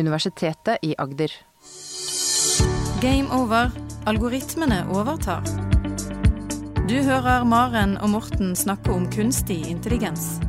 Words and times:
Universitetet 0.00 0.80
i 0.82 0.94
Agder. 0.98 1.32
Game 3.00 3.28
over. 3.32 3.70
Algoritmene 4.08 4.82
overtar. 4.92 5.44
Du 6.88 6.96
hører 7.06 7.44
Maren 7.46 7.98
og 8.00 8.10
Morten 8.16 8.56
snakke 8.58 8.90
om 8.90 9.04
kunstig 9.12 9.60
intelligens. 9.70 10.40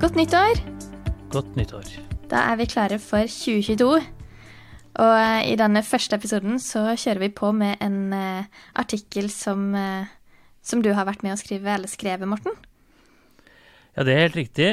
Godt 0.00 0.16
nyttår! 0.18 0.58
Godt 1.30 1.52
nyttår. 1.56 1.92
Da 2.30 2.48
er 2.50 2.58
vi 2.58 2.66
klare 2.66 2.98
for 2.98 3.28
2022. 3.30 4.00
Og 4.96 5.12
eh, 5.20 5.42
i 5.52 5.56
denne 5.60 5.84
første 5.84 6.16
episoden 6.16 6.58
så 6.62 6.88
kjører 6.96 7.26
vi 7.26 7.30
på 7.36 7.52
med 7.54 7.76
en 7.84 8.14
uh, 8.16 8.48
artikkel 8.80 9.28
som, 9.32 9.68
uh, 9.76 10.08
som 10.64 10.82
du 10.82 10.90
har 10.96 11.06
vært 11.08 11.24
med 11.26 11.36
å 11.36 11.40
skrive, 11.40 11.74
eller 11.76 11.92
skrevet, 11.92 12.28
Morten. 12.28 12.56
Ja, 13.96 14.04
det 14.04 14.14
er 14.14 14.24
helt 14.26 14.40
riktig. 14.40 14.70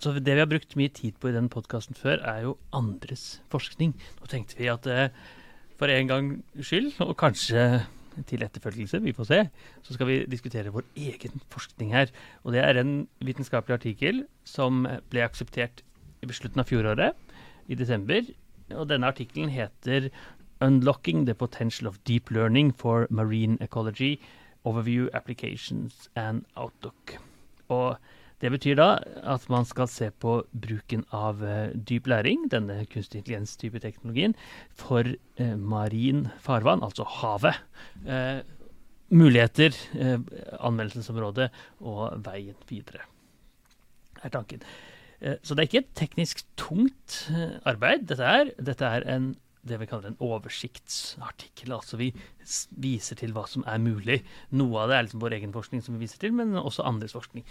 Så 0.00 0.14
det 0.16 0.32
vi 0.32 0.40
har 0.40 0.48
brukt 0.48 0.76
mye 0.80 0.88
tid 0.96 1.18
på 1.20 1.28
i 1.28 1.36
den 1.36 1.50
podkasten 1.52 1.98
før, 1.98 2.22
er 2.24 2.46
jo 2.46 2.56
andres 2.72 3.42
forskning. 3.52 3.92
Nå 4.20 4.28
tenkte 4.32 4.56
vi 4.56 4.70
at 4.72 4.88
for 5.80 5.92
en 5.92 6.08
gangs 6.08 6.66
skyld, 6.66 6.94
og 7.04 7.18
kanskje 7.20 7.82
til 8.26 8.42
etterfølgelse, 8.44 9.00
vi 9.04 9.14
får 9.16 9.28
se, 9.28 9.38
så 9.82 9.94
skal 9.94 10.08
vi 10.08 10.18
diskutere 10.28 10.72
vår 10.72 10.84
egen 10.96 11.40
forskning 11.52 11.94
her. 11.94 12.10
Og 12.44 12.52
det 12.52 12.64
er 12.64 12.80
en 12.80 13.08
vitenskapelig 13.24 13.78
artikkel 13.78 14.24
som 14.44 14.86
ble 15.12 15.24
akseptert 15.24 15.84
i 16.20 16.28
slutten 16.32 16.60
av 16.60 16.68
fjoråret, 16.68 17.16
i 17.70 17.78
desember. 17.78 18.24
Og 18.74 18.88
denne 18.90 19.06
artikkelen 19.06 19.50
heter 19.50 20.10
'Unlocking 20.60 21.24
the 21.26 21.34
Potential 21.34 21.88
of 21.88 21.98
Deep 22.06 22.30
Learning 22.30 22.72
for 22.76 23.06
Marine 23.10 23.56
Ecology. 23.60 24.20
Overview 24.64 25.08
Applications 25.14 26.10
and 26.16 26.44
Outlook'. 26.56 27.16
Og 27.68 27.96
det 28.40 28.50
betyr 28.54 28.78
da 28.78 28.88
at 29.28 29.44
man 29.52 29.66
skal 29.68 29.88
se 29.90 30.10
på 30.22 30.38
bruken 30.52 31.04
av 31.16 31.42
uh, 31.44 31.72
dyp 31.74 32.08
læring, 32.08 32.46
denne 32.52 32.78
kunstig 32.90 33.20
intelligens-type 33.20 33.82
teknologien, 33.82 34.36
for 34.72 35.04
uh, 35.04 35.56
marin 35.56 36.26
farvann, 36.40 36.84
altså 36.86 37.04
havet. 37.20 37.60
Uh, 38.06 38.40
muligheter, 39.10 39.74
anmeldelsesområdet 40.62 41.48
og 41.82 42.20
veien 42.22 42.54
videre, 42.68 43.02
er 44.22 44.30
tanken. 44.30 44.62
så 45.42 45.56
det 45.56 45.64
er 45.64 45.66
ikke 45.66 45.80
et 45.80 45.96
teknisk 45.98 46.44
tungt 46.54 47.16
arbeid, 47.66 48.06
dette 48.06 48.22
er. 48.22 48.52
Dette 48.62 48.86
er 48.86 49.08
en 49.10 49.32
det 49.66 49.80
vi 49.80 49.88
kaller 49.90 50.12
en 50.12 50.20
oversiktsartikkel. 50.24 51.74
Altså 51.74 51.98
vi 52.00 52.12
viser 52.70 53.18
til 53.20 53.34
hva 53.36 53.44
som 53.50 53.66
er 53.68 53.82
mulig. 53.82 54.20
Noe 54.56 54.84
av 54.84 54.92
det 54.92 54.96
er 54.96 55.06
liksom 55.08 55.24
vår 55.24 55.36
egen 55.40 55.52
forskning 55.52 55.82
som 55.84 55.96
vi 55.96 56.04
viser 56.06 56.22
til, 56.22 56.32
men 56.36 56.54
også 56.56 56.86
andres 56.88 57.16
forskning. 57.16 57.44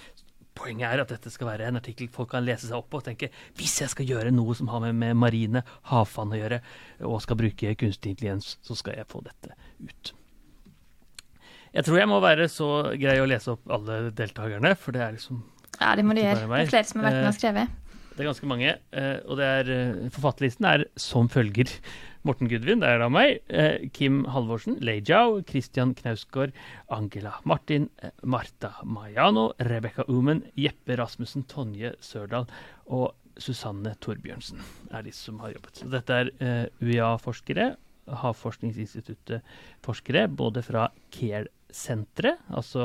Poenget 0.60 0.90
er 0.90 1.04
at 1.04 1.12
dette 1.14 1.32
skal 1.32 1.54
være 1.54 1.70
en 1.70 1.80
artikkel 1.80 2.10
folk 2.12 2.34
kan 2.34 2.44
lese 2.44 2.68
seg 2.68 2.78
opp 2.78 2.90
på 2.92 3.00
og 3.00 3.06
tenke 3.08 3.32
hvis 3.58 3.80
jeg 3.84 3.94
skal 3.94 4.10
gjøre 4.10 4.34
noe 4.36 4.56
som 4.58 4.70
har 4.74 4.84
med, 4.84 4.98
med 5.00 5.20
marine 5.20 5.64
havfann 5.92 6.36
å 6.36 6.40
gjøre, 6.40 6.62
og 7.08 7.22
skal 7.24 7.40
bruke 7.40 7.76
kunstig 7.80 8.16
intelligens, 8.16 8.58
så 8.66 8.76
skal 8.76 9.00
jeg 9.00 9.08
få 9.10 9.24
dette 9.26 9.56
ut. 9.80 10.14
Jeg 11.70 11.86
tror 11.86 12.00
jeg 12.02 12.10
må 12.10 12.18
være 12.24 12.50
så 12.52 12.70
grei 12.98 13.20
å 13.22 13.28
lese 13.30 13.54
opp 13.54 13.70
alle 13.72 14.10
deltakerne, 14.18 14.74
for 14.80 14.96
det 14.96 15.06
er 15.06 15.16
liksom 15.16 15.44
Ja, 15.78 15.94
det 15.96 16.04
må 16.04 16.18
du 16.18 16.24
gjøre. 16.24 16.48
Det 16.50 16.64
er 16.66 16.74
flere 16.74 16.90
som 16.90 17.04
har 17.04 17.10
vært 17.10 17.20
med 17.20 17.30
og 17.30 17.34
eh, 17.34 17.40
skrevet. 17.40 17.78
Det 18.10 18.24
er 18.24 18.28
ganske 18.28 18.48
mange. 18.52 18.72
Eh, 19.00 19.18
og 19.32 19.40
er, 19.46 19.70
eh, 19.72 20.08
forfatterlisten 20.12 20.66
er 20.68 20.88
som 21.00 21.30
følger. 21.32 21.72
Morten 22.28 22.50
Gudvin, 22.52 22.82
det 22.84 22.90
er 22.92 23.00
da 23.00 23.08
meg. 23.12 23.40
Eh, 23.48 23.88
Kim 23.96 24.26
Halvorsen, 24.34 24.76
Lei 24.84 25.00
Jiao, 25.00 25.40
Christian 25.48 25.96
Knausgård, 25.96 26.52
Angela 26.92 27.40
Martin, 27.48 27.88
Marta 28.24 28.74
Mayano, 28.84 29.54
Rebekka 29.70 30.04
Umen, 30.12 30.44
Jeppe 30.60 30.98
Rasmussen, 31.00 31.44
Tonje 31.48 31.94
Sørdal 32.04 32.46
og 32.88 33.14
Susanne 33.40 33.96
Torbjørnsen 34.04 34.60
er 34.92 35.02
de 35.06 35.12
som 35.16 35.40
har 35.44 35.52
jobbet. 35.56 35.76
Så 35.80 35.88
dette 35.94 36.12
er 36.12 36.26
UiA-forskere, 36.84 37.76
Havforskningsinstituttet-forskere, 38.10 40.28
både 40.34 40.62
fra 40.66 40.90
CARE 41.14 41.50
senteret, 41.70 42.40
altså 42.50 42.82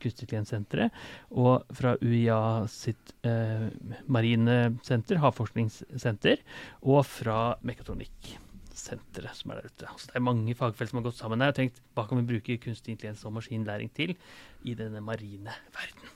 kunstig 0.00 0.26
intelligens-senteret, 0.26 0.90
og 1.32 1.64
fra 1.76 1.96
UiA 2.02 2.66
sitt 2.70 3.14
eh, 3.26 3.68
marine 4.12 4.76
senter, 4.86 5.16
havforskningssenter, 5.22 6.36
og 6.84 7.04
fra 7.08 7.56
Mekatronikksenteret 8.76 9.36
som 9.36 9.50
er 9.50 9.60
der 9.60 9.70
ute. 9.70 9.88
Altså 9.88 10.06
det 10.10 10.16
er 10.16 10.24
mange 10.24 10.54
fagfelt 10.54 10.90
som 10.90 10.98
har 11.00 11.06
gått 11.08 11.18
sammen 11.18 11.40
her 11.40 11.52
og 11.52 11.56
tenkt 11.56 11.80
hva 11.94 12.06
kan 12.06 12.20
vi 12.20 12.28
bruke 12.28 12.58
kunstig 12.60 12.92
intelligens 12.92 13.24
og 13.24 13.32
maskinlæring 13.32 13.90
til 13.94 14.16
i 14.64 14.74
denne 14.74 15.00
marine 15.00 15.52
verden. 15.72 16.10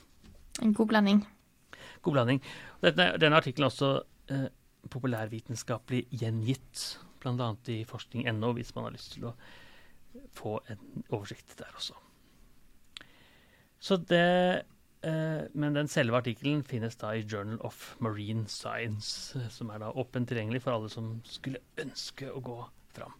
En 0.61 0.73
god 0.73 0.87
blanding. 0.87 1.27
God 2.01 2.13
blanding. 2.13 2.41
Denne, 2.81 3.17
denne 3.17 3.35
artikkelen 3.35 3.65
er 3.65 3.71
også 3.71 3.91
eh, 4.29 4.47
populærvitenskapelig 4.89 6.05
gjengitt, 6.11 6.99
bl.a. 7.21 7.51
i 7.67 7.83
forskning.no, 7.85 8.53
hvis 8.53 8.75
man 8.75 8.85
har 8.85 8.95
lyst 8.95 9.13
til 9.15 9.29
å 9.29 9.35
få 10.35 10.59
en 10.69 11.05
oversikt 11.09 11.57
der 11.57 11.71
også. 11.75 11.97
Så 13.81 13.97
det 13.97 14.65
Men 15.01 15.73
den 15.73 15.89
selve 15.89 16.19
artikkelen 16.19 16.61
finnes 16.67 16.97
da 17.01 17.15
i 17.17 17.23
Journal 17.25 17.57
of 17.65 17.95
Marine 17.99 18.45
Science, 18.47 19.33
eh, 19.39 19.49
som 19.49 19.71
er 19.73 19.81
da 19.81 19.89
åpent 19.97 20.29
tilgjengelig 20.29 20.61
for 20.65 20.75
alle 20.75 20.91
som 20.93 21.15
skulle 21.25 21.63
ønske 21.81 22.29
å 22.29 22.41
gå 22.45 22.57
fram. 22.93 23.15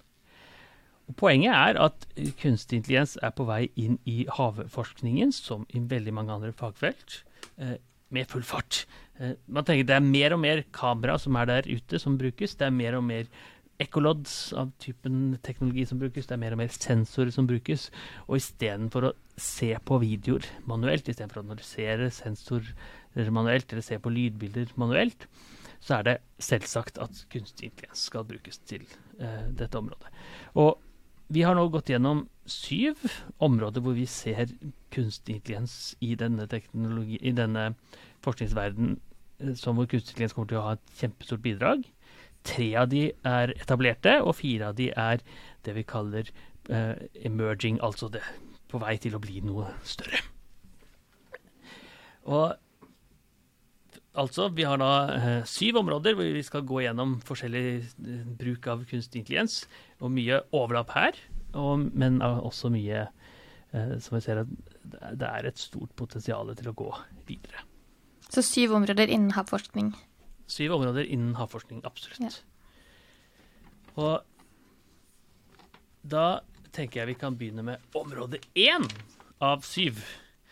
Og 1.09 1.18
poenget 1.20 1.52
er 1.52 1.80
at 1.81 2.06
kunstig 2.40 2.80
intelligens 2.80 3.18
er 3.24 3.34
på 3.36 3.47
vei 3.50 3.66
inn 3.80 3.97
i 4.08 4.24
havforskningen, 4.31 5.34
som 5.36 5.66
i 5.74 5.81
veldig 5.81 6.14
mange 6.16 6.38
andre 6.38 6.53
fagfelt, 6.56 7.24
eh, 7.58 7.80
med 8.12 8.28
full 8.28 8.44
fart. 8.44 8.86
Eh, 9.20 9.34
man 9.47 9.66
tenker 9.66 9.86
Det 9.86 9.96
er 9.96 10.06
mer 10.06 10.34
og 10.34 10.40
mer 10.40 10.64
kamera 10.72 11.18
som 11.20 11.36
er 11.36 11.46
der 11.46 11.64
ute, 11.68 12.00
som 12.00 12.18
brukes. 12.18 12.56
Det 12.56 12.68
er 12.68 12.72
mer 12.72 12.96
og 12.96 13.03
mer 13.03 13.25
ekkolods 13.81 14.53
av 14.58 14.72
typen 14.81 15.38
teknologi 15.44 15.86
som 15.90 16.00
brukes. 16.02 16.28
Det 16.30 16.36
er 16.36 16.42
mer 16.44 16.56
og 16.56 16.62
mer 16.62 16.74
sensorer 16.75 17.34
som 17.34 17.47
brukes. 17.50 17.90
Og 18.28 18.38
istedenfor 18.40 19.09
å 19.09 19.16
se 19.42 19.74
på 19.86 20.00
videoer 20.03 20.46
manuelt, 20.69 21.09
istedenfor 21.09 21.42
å 21.42 21.46
analysere 21.47 22.12
sensorer 22.14 23.31
manuelt, 23.34 23.72
eller 23.72 23.86
se 23.86 23.97
på 24.00 24.14
lydbilder 24.14 24.72
manuelt, 24.80 25.28
så 25.81 25.97
er 25.97 26.08
det 26.08 26.16
selvsagt 26.41 27.00
at 27.02 27.24
kunstig 27.34 27.72
intelligens 27.72 28.06
skal 28.09 28.25
brukes 28.28 28.62
til 28.70 28.86
uh, 29.20 29.50
dette 29.58 29.78
området. 29.78 30.12
Og 30.62 30.78
vi 31.31 31.46
har 31.47 31.56
nå 31.58 31.66
gått 31.74 31.90
gjennom 31.90 32.25
syv 32.50 33.02
områder 33.41 33.81
hvor 33.81 33.96
vi 33.97 34.06
ser 34.09 34.52
kunstig 34.94 35.40
intelligens 35.40 35.96
i 36.03 36.14
denne, 36.20 36.46
i 36.46 37.34
denne 37.34 37.72
forskningsverdenen 38.25 39.00
uh, 39.41 39.56
som 39.58 39.80
hvor 39.80 39.90
kunstig 39.90 40.14
intelligens 40.14 40.38
kommer 40.38 40.52
til 40.52 40.62
å 40.62 40.68
ha 40.68 40.78
et 40.78 40.96
kjempestort 41.02 41.44
bidrag. 41.47 41.90
Tre 42.47 42.68
av 42.79 42.90
de 42.90 43.03
er 43.28 43.53
etablerte, 43.53 44.16
og 44.25 44.35
fire 44.40 44.72
av 44.72 44.78
de 44.79 44.90
er 44.97 45.22
det 45.66 45.75
vi 45.78 45.85
kaller 45.85 46.31
uh, 46.72 46.97
emerging, 47.22 47.78
altså 47.85 48.09
det 48.09 48.24
på 48.72 48.79
vei 48.81 48.96
til 49.02 49.18
å 49.18 49.22
bli 49.22 49.44
noe 49.46 49.68
større. 49.85 50.22
Og 52.25 52.53
altså, 54.18 54.47
vi 54.57 54.66
har 54.66 54.81
da 54.81 54.91
uh, 55.12 55.29
syv 55.50 55.81
områder 55.84 56.18
hvor 56.18 56.34
vi 56.34 56.44
skal 56.46 56.66
gå 56.66 56.81
gjennom 56.88 57.19
forskjellig 57.28 57.66
uh, 57.84 58.22
bruk 58.41 58.69
av 58.73 58.85
kunstig 58.90 59.22
intelligens, 59.22 59.63
og 60.02 60.13
mye 60.18 60.41
overlapp 60.50 60.96
her, 60.97 61.25
og, 61.53 61.91
men 61.94 62.22
også 62.23 62.72
mye 62.73 63.09
som 64.03 64.18
vi 64.18 64.19
ser 64.19 64.41
at 64.41 64.50
det 65.16 65.23
er 65.23 65.46
et 65.47 65.59
stort 65.59 65.94
potensial 65.96 66.50
til 66.59 66.68
å 66.68 66.73
gå 66.75 66.90
videre. 67.23 67.62
Så 68.28 68.44
syv 68.44 68.73
områder 68.75 69.08
innen 69.08 69.31
havforskning? 69.38 69.94
Syv 70.52 70.76
områder 70.76 71.08
innen 71.08 71.38
havforskning, 71.40 71.80
absolutt. 71.88 72.20
Ja. 72.20 72.32
Og 74.02 74.16
da 76.02 76.42
tenker 76.76 77.02
jeg 77.02 77.12
vi 77.12 77.20
kan 77.20 77.38
begynne 77.40 77.64
med 77.66 77.98
område 77.98 78.42
én 78.58 78.88
av 79.44 79.64
syv. 79.68 80.04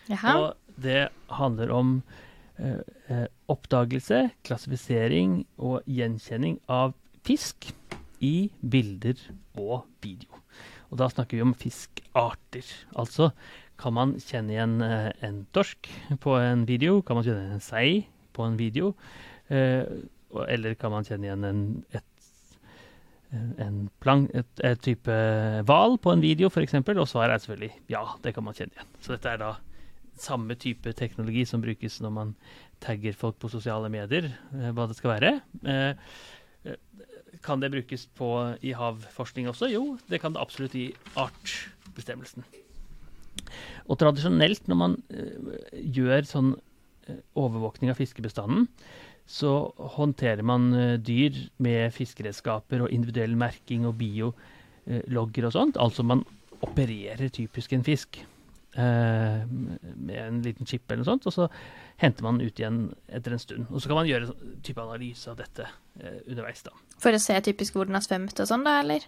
Jaha. 0.10 0.36
Og 0.38 0.82
det 0.82 1.10
handler 1.32 1.72
om 1.74 1.94
eh, 2.58 2.82
eh, 3.12 3.28
oppdagelse, 3.52 4.30
klassifisering 4.48 5.44
og 5.58 5.86
gjenkjenning 5.90 6.60
av 6.72 6.96
fisk 7.28 7.72
i 8.24 8.50
bilder 8.60 9.20
og 9.60 9.88
video. 10.04 10.32
Og 10.90 11.00
da 11.02 11.10
snakker 11.12 11.38
vi 11.38 11.46
om 11.46 11.56
fiskarter. 11.58 12.66
Altså 12.98 13.32
kan 13.80 13.96
man 13.96 14.16
kjenne 14.20 14.56
igjen 14.56 14.80
eh, 14.84 15.12
en 15.26 15.44
torsk 15.56 15.90
på 16.24 16.36
en 16.40 16.66
video? 16.68 17.00
Kan 17.06 17.20
man 17.20 17.28
kjenne 17.28 17.46
igjen 17.46 17.60
en 17.60 17.64
sei 17.64 17.92
på 18.36 18.44
en 18.48 18.58
video? 18.60 18.94
Eh, 19.50 19.86
eller 20.48 20.78
kan 20.78 20.94
man 20.94 21.08
kjenne 21.08 21.26
igjen 21.26 21.46
en, 21.48 21.62
et, 21.98 22.06
en 23.62 23.80
plank, 24.04 24.30
et, 24.38 24.52
et 24.66 24.82
type 24.86 25.16
hval 25.66 25.98
på 26.02 26.14
en 26.14 26.22
video, 26.22 26.52
f.eks.? 26.54 26.78
Og 26.94 27.08
svaret 27.10 27.34
er 27.34 27.44
selvfølgelig 27.44 27.72
ja, 27.96 28.04
det 28.24 28.36
kan 28.36 28.46
man 28.46 28.58
kjenne 28.58 28.78
igjen. 28.78 28.92
Så 29.02 29.16
dette 29.16 29.34
er 29.34 29.42
da 29.42 29.56
samme 30.20 30.58
type 30.60 30.92
teknologi 31.00 31.46
som 31.48 31.64
brukes 31.64 31.98
når 32.04 32.14
man 32.14 32.36
tagger 32.84 33.16
folk 33.18 33.40
på 33.40 33.50
sosiale 33.52 33.90
medier, 33.92 34.30
eh, 34.54 34.70
hva 34.76 34.86
det 34.90 35.00
skal 35.00 35.16
være. 35.16 35.34
Eh, 35.66 36.78
kan 37.46 37.62
det 37.62 37.72
brukes 37.72 38.06
på, 38.20 38.30
i 38.62 38.74
havforskning 38.76 39.48
også? 39.50 39.70
Jo, 39.72 39.84
det 40.12 40.20
kan 40.22 40.36
det 40.36 40.42
absolutt 40.44 40.76
i 40.76 40.90
artsbestemmelsen. 41.18 42.44
Og 43.88 43.98
tradisjonelt 44.02 44.68
når 44.68 44.78
man 44.78 44.98
gjør 45.72 46.28
sånn 46.28 46.50
overvåkning 47.40 47.92
av 47.92 47.98
fiskebestanden, 47.98 48.68
så 49.30 49.54
håndterer 49.98 50.42
man 50.46 50.72
eh, 50.74 50.96
dyr 50.98 51.36
med 51.62 51.94
fiskeredskaper 51.94 52.86
og 52.86 52.94
individuell 52.94 53.36
merking 53.38 53.86
og 53.86 54.00
biologger 54.00 55.50
og 55.50 55.54
sånt. 55.54 55.78
Altså 55.78 56.06
man 56.08 56.26
opererer 56.66 57.30
typisk 57.32 57.76
en 57.76 57.86
fisk 57.86 58.20
eh, 58.20 59.44
med 59.46 60.18
en 60.18 60.42
liten 60.46 60.66
chip 60.68 60.90
eller 60.90 61.04
noe 61.04 61.12
sånt, 61.12 61.30
og 61.30 61.36
så 61.36 61.48
henter 62.02 62.26
man 62.26 62.42
ut 62.42 62.58
igjen 62.60 62.88
etter 63.06 63.36
en 63.36 63.44
stund. 63.44 63.70
Og 63.70 63.84
så 63.84 63.92
kan 63.92 64.02
man 64.02 64.10
gjøre 64.10 64.32
en 64.32 64.58
type 64.66 64.82
analyse 64.82 65.30
av 65.30 65.38
dette 65.40 65.68
eh, 66.02 66.20
underveis, 66.26 66.66
da. 66.66 66.74
For 67.00 67.16
å 67.16 67.22
se 67.22 67.38
typisk 67.46 67.78
hvor 67.78 67.90
den 67.90 68.00
har 68.00 68.06
svømt 68.06 68.42
og 68.42 68.50
sånn, 68.50 68.66
da, 68.66 68.80
eller? 68.82 69.06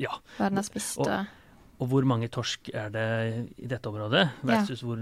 Ja. 0.00 0.20
Hva 0.38 0.52
den 0.52 0.62
har 0.62 0.68
spist 0.68 1.02
og, 1.02 1.10
og 1.10 1.39
og 1.80 1.88
hvor 1.88 2.04
mange 2.04 2.28
torsk 2.28 2.68
er 2.76 2.90
det 2.92 3.06
i 3.56 3.68
dette 3.70 3.88
området, 3.88 4.26
versus 4.44 4.82
hvor 4.84 5.00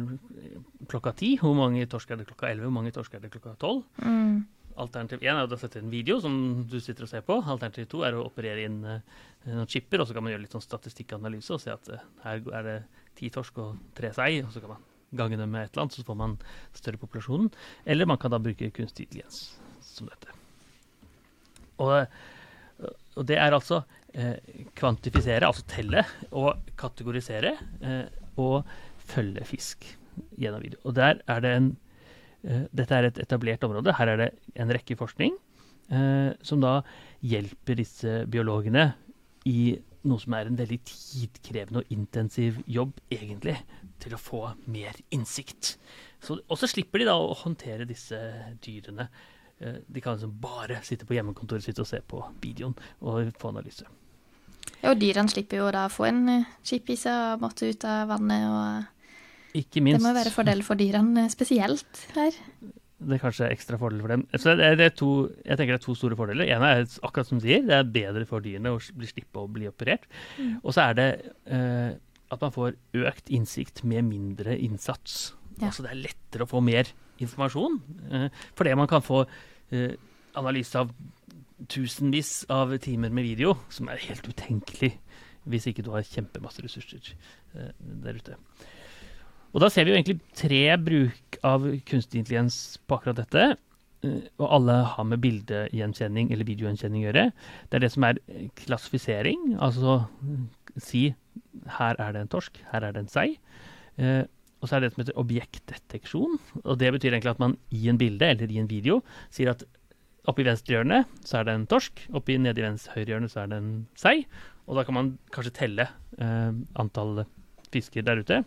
klokka 0.91 1.13
ti. 1.19 1.33
Hvor 1.41 1.57
mange 1.59 1.87
torsk 1.91 2.13
er 2.15 2.21
det 2.21 2.29
klokka 2.29 2.53
elleve, 2.53 2.69
hvor 2.69 2.77
mange 2.77 2.93
torsk 2.95 3.17
er 3.19 3.25
det 3.25 3.33
klokka 3.35 3.57
tolv? 3.59 3.83
Mm. 3.99 4.45
Alternativ 4.79 5.25
én 5.27 5.35
er 5.35 5.51
å 5.51 5.59
sette 5.59 5.81
en 5.83 5.91
video 5.91 6.21
som 6.23 6.37
du 6.71 6.77
sitter 6.79 7.09
og 7.09 7.11
ser 7.11 7.25
på. 7.27 7.41
Alternativ 7.43 7.89
to 7.91 8.05
er 8.07 8.15
å 8.15 8.23
operere 8.29 8.69
inn 8.69 8.79
uh, 8.87 9.01
noen 9.49 9.67
chipper, 9.67 9.99
og 9.99 10.07
så 10.07 10.15
kan 10.15 10.23
man 10.23 10.37
gjøre 10.37 10.45
litt 10.45 10.55
sånn 10.55 10.63
statistikkanalyse 10.69 11.57
og 11.57 11.65
se 11.65 11.75
at 11.75 11.91
uh, 11.91 12.07
her 12.23 12.47
er 12.61 12.69
det 12.69 12.79
ti 13.19 13.33
torsk 13.35 13.59
og 13.65 13.83
tre 13.99 14.13
sei, 14.15 14.37
og 14.45 14.55
så 14.55 14.63
kan 14.63 14.77
man 14.77 14.87
gange 15.19 15.41
dem 15.41 15.51
med 15.51 15.67
et 15.67 15.73
eller 15.73 15.89
annet, 15.89 15.99
så 15.99 16.07
får 16.07 16.19
man 16.23 16.39
større 16.79 17.03
populasjon. 17.03 17.51
Eller 17.91 18.07
man 18.07 18.23
kan 18.23 18.31
da 18.31 18.39
bruke 18.43 18.71
kunstig 18.77 19.09
intelligens 19.09 19.49
som 19.83 20.07
dette. 20.07 20.31
Og, 21.83 22.07
og 23.19 23.27
det 23.27 23.39
er 23.41 23.55
altså 23.57 23.83
kvantifisere, 24.79 25.47
altså 25.47 25.65
telle, 25.69 26.05
og 26.33 26.63
kategorisere 26.81 27.53
eh, 27.83 28.07
og 28.41 28.63
følge 29.11 29.45
fisk 29.49 29.85
gjennom 30.39 30.65
video. 30.65 30.81
Og 30.85 30.97
der 30.97 31.21
er 31.29 31.45
det 31.45 31.53
en 31.57 31.69
eh, 32.45 32.65
Dette 32.73 32.95
er 32.97 33.09
et 33.11 33.21
etablert 33.25 33.65
område. 33.67 33.95
Her 33.99 34.15
er 34.15 34.23
det 34.23 34.31
en 34.57 34.75
rekke 34.75 34.99
forskning 34.99 35.37
som 36.45 36.61
da 36.61 36.83
hjelper 37.25 37.79
disse 37.79 38.11
biologene 38.29 38.83
i 39.49 39.71
noe 40.05 40.21
som 40.23 40.35
er 40.37 40.49
en 40.49 40.59
veldig 40.59 40.79
tidkrevende 40.87 41.83
og 41.83 41.95
intensiv 41.95 42.61
jobb, 42.71 42.99
egentlig, 43.13 43.57
til 44.03 44.15
å 44.15 44.21
få 44.21 44.43
mer 44.71 44.99
innsikt. 45.15 45.77
Og 46.29 46.55
så 46.61 46.69
slipper 46.71 47.03
de 47.03 47.09
da 47.09 47.17
å 47.19 47.37
håndtere 47.41 47.89
disse 47.89 48.19
dyrene. 48.65 49.09
De 49.59 50.01
kan 50.01 50.15
liksom 50.15 50.37
bare 50.39 50.79
sitte 50.87 51.07
på 51.09 51.17
hjemmekontoret 51.17 51.65
sitt 51.65 51.81
og 51.83 51.89
se 51.89 51.99
på 52.07 52.21
videoen 52.43 52.77
og 53.03 53.33
få 53.41 53.51
analyse. 53.51 53.89
Ja, 54.79 54.93
og 54.93 55.01
dyrene 55.01 55.31
slipper 55.31 55.63
jo 55.63 55.69
da 55.75 55.87
å 55.89 55.93
få 55.93 56.09
en 56.09 56.25
eh, 56.31 56.51
chip 56.67 56.91
i 56.93 56.97
seg 56.99 57.35
og 57.35 57.45
måtte 57.47 57.71
ut 57.71 57.87
av 57.89 58.13
vannet. 58.13 58.45
og 58.47 59.59
Ikke 59.59 59.83
minst. 59.85 59.99
Det 59.99 60.07
må 60.07 60.15
være 60.17 60.35
fordel 60.35 60.63
for 60.67 60.79
dyrene 60.79 61.27
eh, 61.27 61.33
spesielt 61.33 62.05
her. 62.15 62.37
Det 62.99 63.15
er 63.15 63.23
kanskje 63.23 63.49
ekstra 63.55 63.79
fordel 63.79 64.03
for 64.03 64.15
dem. 64.15 64.25
Så 64.35 64.55
det 64.59 64.67
er, 64.67 64.77
det 64.79 64.87
er 64.89 64.95
to, 64.99 65.11
jeg 65.45 65.59
tenker 65.59 65.77
det 65.77 65.81
er 65.81 65.87
to 65.87 65.95
store 65.99 66.19
fordeler. 66.19 66.51
En 66.55 66.67
er 66.67 66.85
akkurat 67.07 67.31
som 67.31 67.39
du 67.39 67.47
sier, 67.47 67.63
det 67.67 67.77
er 67.77 67.91
bedre 67.95 68.27
for 68.27 68.43
dyrene 68.45 68.75
å 68.75 68.81
bli 68.99 69.11
slippe 69.11 69.43
å 69.43 69.51
bli 69.51 69.71
operert. 69.71 70.07
Mm. 70.39 70.57
Og 70.63 70.75
så 70.75 70.89
er 70.89 70.99
det 70.99 71.09
eh, 71.47 71.91
at 72.29 72.43
man 72.45 72.55
får 72.55 72.79
økt 73.09 73.31
innsikt 73.35 73.85
med 73.89 74.07
mindre 74.11 74.57
innsats. 74.59 75.33
Ja. 75.59 75.71
Altså 75.71 75.87
det 75.87 75.95
er 75.95 76.03
lettere 76.07 76.47
å 76.47 76.51
få 76.51 76.63
mer 76.63 76.91
informasjon, 77.25 77.79
eh, 78.11 78.29
fordi 78.59 78.75
man 78.79 78.91
kan 78.91 79.05
få 79.05 79.25
eh, 79.73 79.95
analyse 80.39 80.79
av 80.79 80.93
tusenvis 81.69 82.47
av 82.53 82.77
timer 82.83 83.11
med 83.11 83.27
video, 83.27 83.57
som 83.71 83.89
er 83.91 84.05
helt 84.07 84.29
utenkelig 84.29 84.95
hvis 85.49 85.69
ikke 85.71 85.85
du 85.87 85.93
har 85.95 86.05
kjempemasse 86.07 86.63
ressurser 86.65 87.15
eh, 87.57 87.73
der 88.05 88.19
ute. 88.19 88.37
Og 89.55 89.63
da 89.65 89.71
ser 89.73 89.87
vi 89.87 89.95
jo 89.95 89.97
egentlig 89.97 90.21
tre 90.37 90.63
bruk 90.77 91.39
av 91.47 91.65
kunstig 91.89 92.21
intelligens 92.21 92.77
på 92.85 92.99
akkurat 92.99 93.23
dette. 93.23 93.47
Og 94.39 94.45
alle 94.45 94.75
har 94.93 95.07
med 95.09 95.23
bildegjenkjenning 95.25 96.29
eller 96.31 96.47
videogjenkjenning 96.47 97.03
å 97.03 97.09
gjøre. 97.09 97.25
Det 97.67 97.79
er 97.79 97.83
det 97.83 97.91
som 97.95 98.05
er 98.07 98.21
klassifisering, 98.61 99.57
altså 99.57 100.03
si 100.79 101.09
her 101.79 101.99
er 101.99 102.13
det 102.15 102.23
en 102.23 102.31
torsk, 102.31 102.61
her 102.71 102.85
er 102.87 102.95
det 102.95 103.07
en 103.07 103.11
sei. 103.11 103.31
Og 104.59 104.69
så 104.69 104.77
er 104.77 104.83
det 104.83 104.89
det 104.89 104.95
som 104.95 105.03
heter 105.05 105.21
objektdeteksjon. 105.23 106.39
Og 106.65 106.79
det 106.81 106.93
betyr 106.95 107.13
egentlig 107.13 107.35
at 107.37 107.43
man 107.43 107.57
i 107.75 107.89
en 107.91 108.01
bilde 108.01 108.33
eller 108.35 108.51
i 108.51 108.61
en 108.63 108.71
video 108.71 109.03
sier 109.31 109.53
at 109.55 109.67
Oppe 110.29 110.43
i 110.43 110.45
venstre 110.45 110.75
hjørne 110.75 110.99
så 111.25 111.39
er 111.39 111.47
det 111.49 111.55
en 111.57 111.63
torsk, 111.71 112.03
oppe 112.13 112.35
i 112.35 112.37
nede 112.37 112.61
i 112.61 112.65
venstre 112.67 112.99
høyre 112.99 113.15
hjørne 113.15 113.31
så 113.33 113.47
er 113.47 113.47
det 113.49 113.63
en 113.63 113.71
sei. 113.97 114.27
Og 114.69 114.77
da 114.77 114.85
kan 114.85 114.97
man 114.99 115.11
kanskje 115.33 115.55
telle 115.57 115.87
eh, 116.21 116.51
antall 116.77 117.23
fisker 117.73 118.05
der 118.05 118.21
ute. 118.21 118.43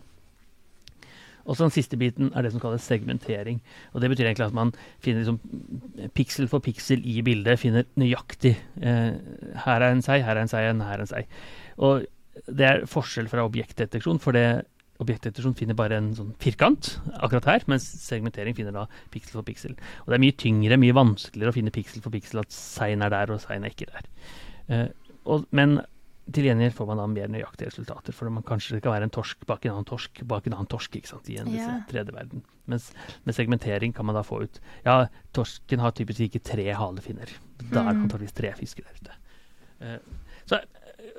Og 1.42 1.56
så 1.56 1.66
den 1.66 1.74
siste 1.74 1.98
biten 1.98 2.30
er 2.36 2.46
det 2.46 2.52
som 2.54 2.62
kalles 2.62 2.86
segmentering. 2.86 3.58
Og 3.92 4.00
Det 4.00 4.12
betyr 4.12 4.28
egentlig 4.28 4.46
at 4.46 4.54
man 4.54 4.70
finner 5.02 5.24
liksom 5.24 5.40
piksel 6.14 6.46
for 6.46 6.62
piksel 6.62 7.02
i 7.02 7.18
bildet. 7.26 7.58
Finner 7.58 7.88
nøyaktig 7.98 8.54
eh, 8.78 9.18
Her 9.64 9.82
er 9.82 9.90
en 9.90 10.04
sei, 10.06 10.20
her 10.22 10.36
er 10.36 10.46
en 10.46 10.52
sei, 10.52 10.62
her 10.70 10.94
er 10.94 11.02
en 11.02 11.10
sei. 11.10 11.24
Og 11.82 12.06
det 12.46 12.68
er 12.68 12.86
forskjell 12.88 13.26
fra 13.28 13.44
objektdeteksjon, 13.44 14.22
for 14.22 14.38
det 14.38 14.64
objektdeteksjon 15.02 15.56
finner 15.58 15.78
bare 15.78 15.98
en 16.00 16.10
sånn 16.16 16.32
firkant 16.42 16.94
akkurat 17.18 17.48
her, 17.50 17.66
mens 17.70 17.86
segmentering 18.02 18.56
finner 18.58 18.74
da 18.76 18.86
piksel 19.14 19.40
for 19.40 19.46
piksel. 19.46 19.76
Og 20.04 20.12
det 20.12 20.18
er 20.18 20.24
mye 20.24 20.38
tyngre, 20.38 20.80
mye 20.80 20.96
vanskeligere 20.96 21.54
å 21.54 21.56
finne 21.56 21.74
piksel 21.74 22.04
for 22.04 22.14
piksel 22.14 22.42
at 22.42 22.54
sein 22.54 23.04
er 23.04 23.12
der 23.14 23.34
og 23.34 23.42
sein 23.44 23.66
er 23.66 23.74
ikke 23.74 23.90
der. 23.90 24.10
Uh, 24.70 24.88
og, 25.28 25.48
men 25.54 25.80
til 26.32 26.46
gjengjeld 26.46 26.74
får 26.76 26.88
man 26.88 27.00
da 27.00 27.06
mer 27.10 27.30
nøyaktige 27.32 27.72
resultater, 27.72 28.14
for 28.14 28.30
man 28.30 28.44
kanskje 28.46 28.76
det 28.76 28.84
kan 28.84 28.94
være 28.94 29.08
en 29.08 29.14
torsk 29.14 29.42
bak 29.48 29.64
en 29.66 29.74
annen 29.74 29.88
torsk 29.88 30.22
bak 30.30 30.46
en 30.46 30.54
annen 30.54 30.70
torsk 30.70 30.94
ikke 30.98 31.10
sant, 31.10 31.30
i 31.32 31.38
en 31.42 31.50
ja. 31.50 31.80
tredje 31.90 32.14
verden. 32.14 32.44
Mens 32.70 32.92
med 33.26 33.34
segmentering 33.34 33.94
kan 33.94 34.06
man 34.06 34.14
da 34.14 34.22
få 34.22 34.44
ut 34.44 34.60
Ja, 34.86 35.08
torsken 35.34 35.82
har 35.82 35.94
typisk 35.98 36.22
ikke 36.28 36.42
tre 36.46 36.68
halefinner. 36.78 37.32
Da 37.64 37.82
er 37.82 37.90
det 37.90 37.96
mm. 37.98 38.04
antakeligvis 38.04 38.38
tre 38.38 38.52
fisker 38.58 38.86
der 38.86 39.00
ute. 39.02 39.18
Uh, 39.82 40.22
så 40.46 40.60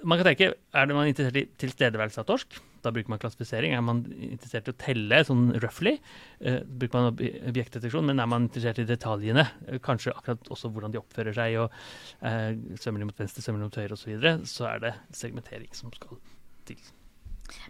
man 0.03 0.19
kan 0.19 0.29
tenke, 0.29 0.53
er 0.53 0.93
man 0.93 1.09
interessert 1.09 1.39
i 1.39 1.45
tilstedeværelse 1.63 2.21
av 2.21 2.27
torsk? 2.29 2.57
Da 2.83 2.91
bruker 2.91 3.11
man 3.13 3.21
klassifisering. 3.21 3.75
Er 3.75 3.83
man 3.85 4.01
interessert 4.17 4.67
i 4.67 4.73
å 4.73 4.79
telle 4.79 5.21
sånn 5.27 5.45
roughly, 5.63 5.95
uh, 6.43 6.59
bruker 6.67 6.99
man 6.99 7.21
objektdeteksjon. 7.51 8.09
Men 8.09 8.19
er 8.23 8.29
man 8.31 8.49
interessert 8.49 8.81
i 8.83 8.87
detaljene, 8.89 9.45
uh, 9.69 9.77
kanskje 9.83 10.15
akkurat 10.15 10.51
også 10.53 10.71
hvordan 10.73 10.95
de 10.95 11.01
oppfører 11.01 11.37
seg, 11.37 11.59
og 11.63 11.77
uh, 12.25 12.51
svømmer 12.79 13.03
de 13.03 13.09
mot 13.11 13.23
venstre, 13.23 13.45
svømmer 13.45 13.63
de 13.63 13.69
mot 13.69 13.79
høyre 13.83 13.95
osv., 13.95 14.03
så, 14.03 14.11
videre, 14.11 14.35
så 14.49 14.67
er 14.71 14.83
det 14.83 14.93
segmentering 15.15 15.71
som 15.77 15.93
skal 15.95 16.19
til. 16.67 16.91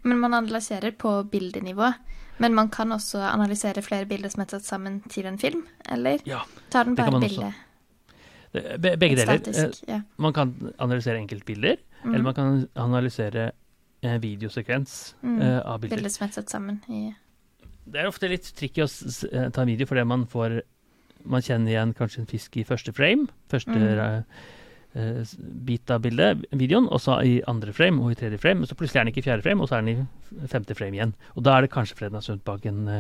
Men 0.07 0.19
man 0.21 0.33
analyserer 0.33 0.95
på 0.98 1.21
bildenivå. 1.30 1.94
Men 2.42 2.56
man 2.57 2.69
kan 2.74 2.92
også 2.92 3.21
analysere 3.21 3.83
flere 3.86 4.07
bilder 4.10 4.31
som 4.33 4.42
er 4.42 4.50
tatt 4.56 4.65
sammen 4.65 5.01
til 5.12 5.27
en 5.30 5.38
film, 5.38 5.68
eller 5.92 6.24
ja, 6.25 6.42
tar 6.74 6.89
den 6.89 6.98
bare 6.98 7.19
bildet? 7.21 7.62
Begge 8.54 9.15
deler. 9.18 9.39
Statisk, 9.39 9.83
ja. 9.89 10.00
Man 10.22 10.34
kan 10.34 10.53
analysere 10.82 11.22
enkeltbilder, 11.22 11.77
mm. 12.03 12.13
eller 12.13 12.25
man 12.27 12.38
kan 12.38 12.63
analysere 12.79 13.51
en 14.03 14.22
videosekvens 14.24 15.15
mm. 15.22 15.38
uh, 15.41 15.60
av 15.60 15.79
bilder. 15.83 15.98
Bilder 15.98 16.13
som 16.13 16.27
er 16.27 16.33
satt 16.36 16.51
sammen 16.51 16.81
i 16.91 17.05
Det 17.83 18.01
er 18.01 18.10
ofte 18.10 18.29
litt 18.31 18.50
tricky 18.57 18.83
å 18.83 18.88
eh, 18.88 19.50
ta 19.51 19.63
en 19.63 19.72
video 19.72 19.88
fordi 19.88 20.03
man 20.07 20.27
får 20.27 20.62
Man 21.24 21.43
kjenner 21.43 21.72
igjen 21.72 21.93
kanskje 21.95 22.19
en 22.19 22.27
fisk 22.27 22.57
i 22.60 22.65
første 22.67 22.91
frame, 22.91 23.29
første 23.48 23.72
mm. 23.72 24.25
uh, 25.00 25.29
bit 25.63 25.91
av 25.93 26.01
bildet, 26.03 26.41
videoen, 26.51 26.89
og 26.91 27.00
så 27.00 27.22
i 27.24 27.38
andre 27.48 27.72
frame 27.72 28.03
og 28.03 28.12
i 28.12 28.17
tredje 28.19 28.41
frame. 28.43 28.60
Og 28.60 28.67
så 28.67 28.75
plutselig 28.75 29.00
er 29.00 29.05
den 29.05 29.13
ikke 29.13 29.22
i 29.24 29.27
fjerde 29.29 29.45
frame, 29.45 29.63
og 29.63 29.72
så 29.72 29.77
er 29.77 29.86
den 29.86 30.03
i 30.03 30.50
femte 30.51 30.75
frame 30.75 31.00
igjen. 31.00 31.15
Og 31.38 31.48
da 31.48 31.55
er 31.55 31.63
det 31.63 31.72
kanskje 31.72 32.12
har 32.12 32.25
svømt 32.25 32.43
bak 32.43 32.67
en 32.67 32.91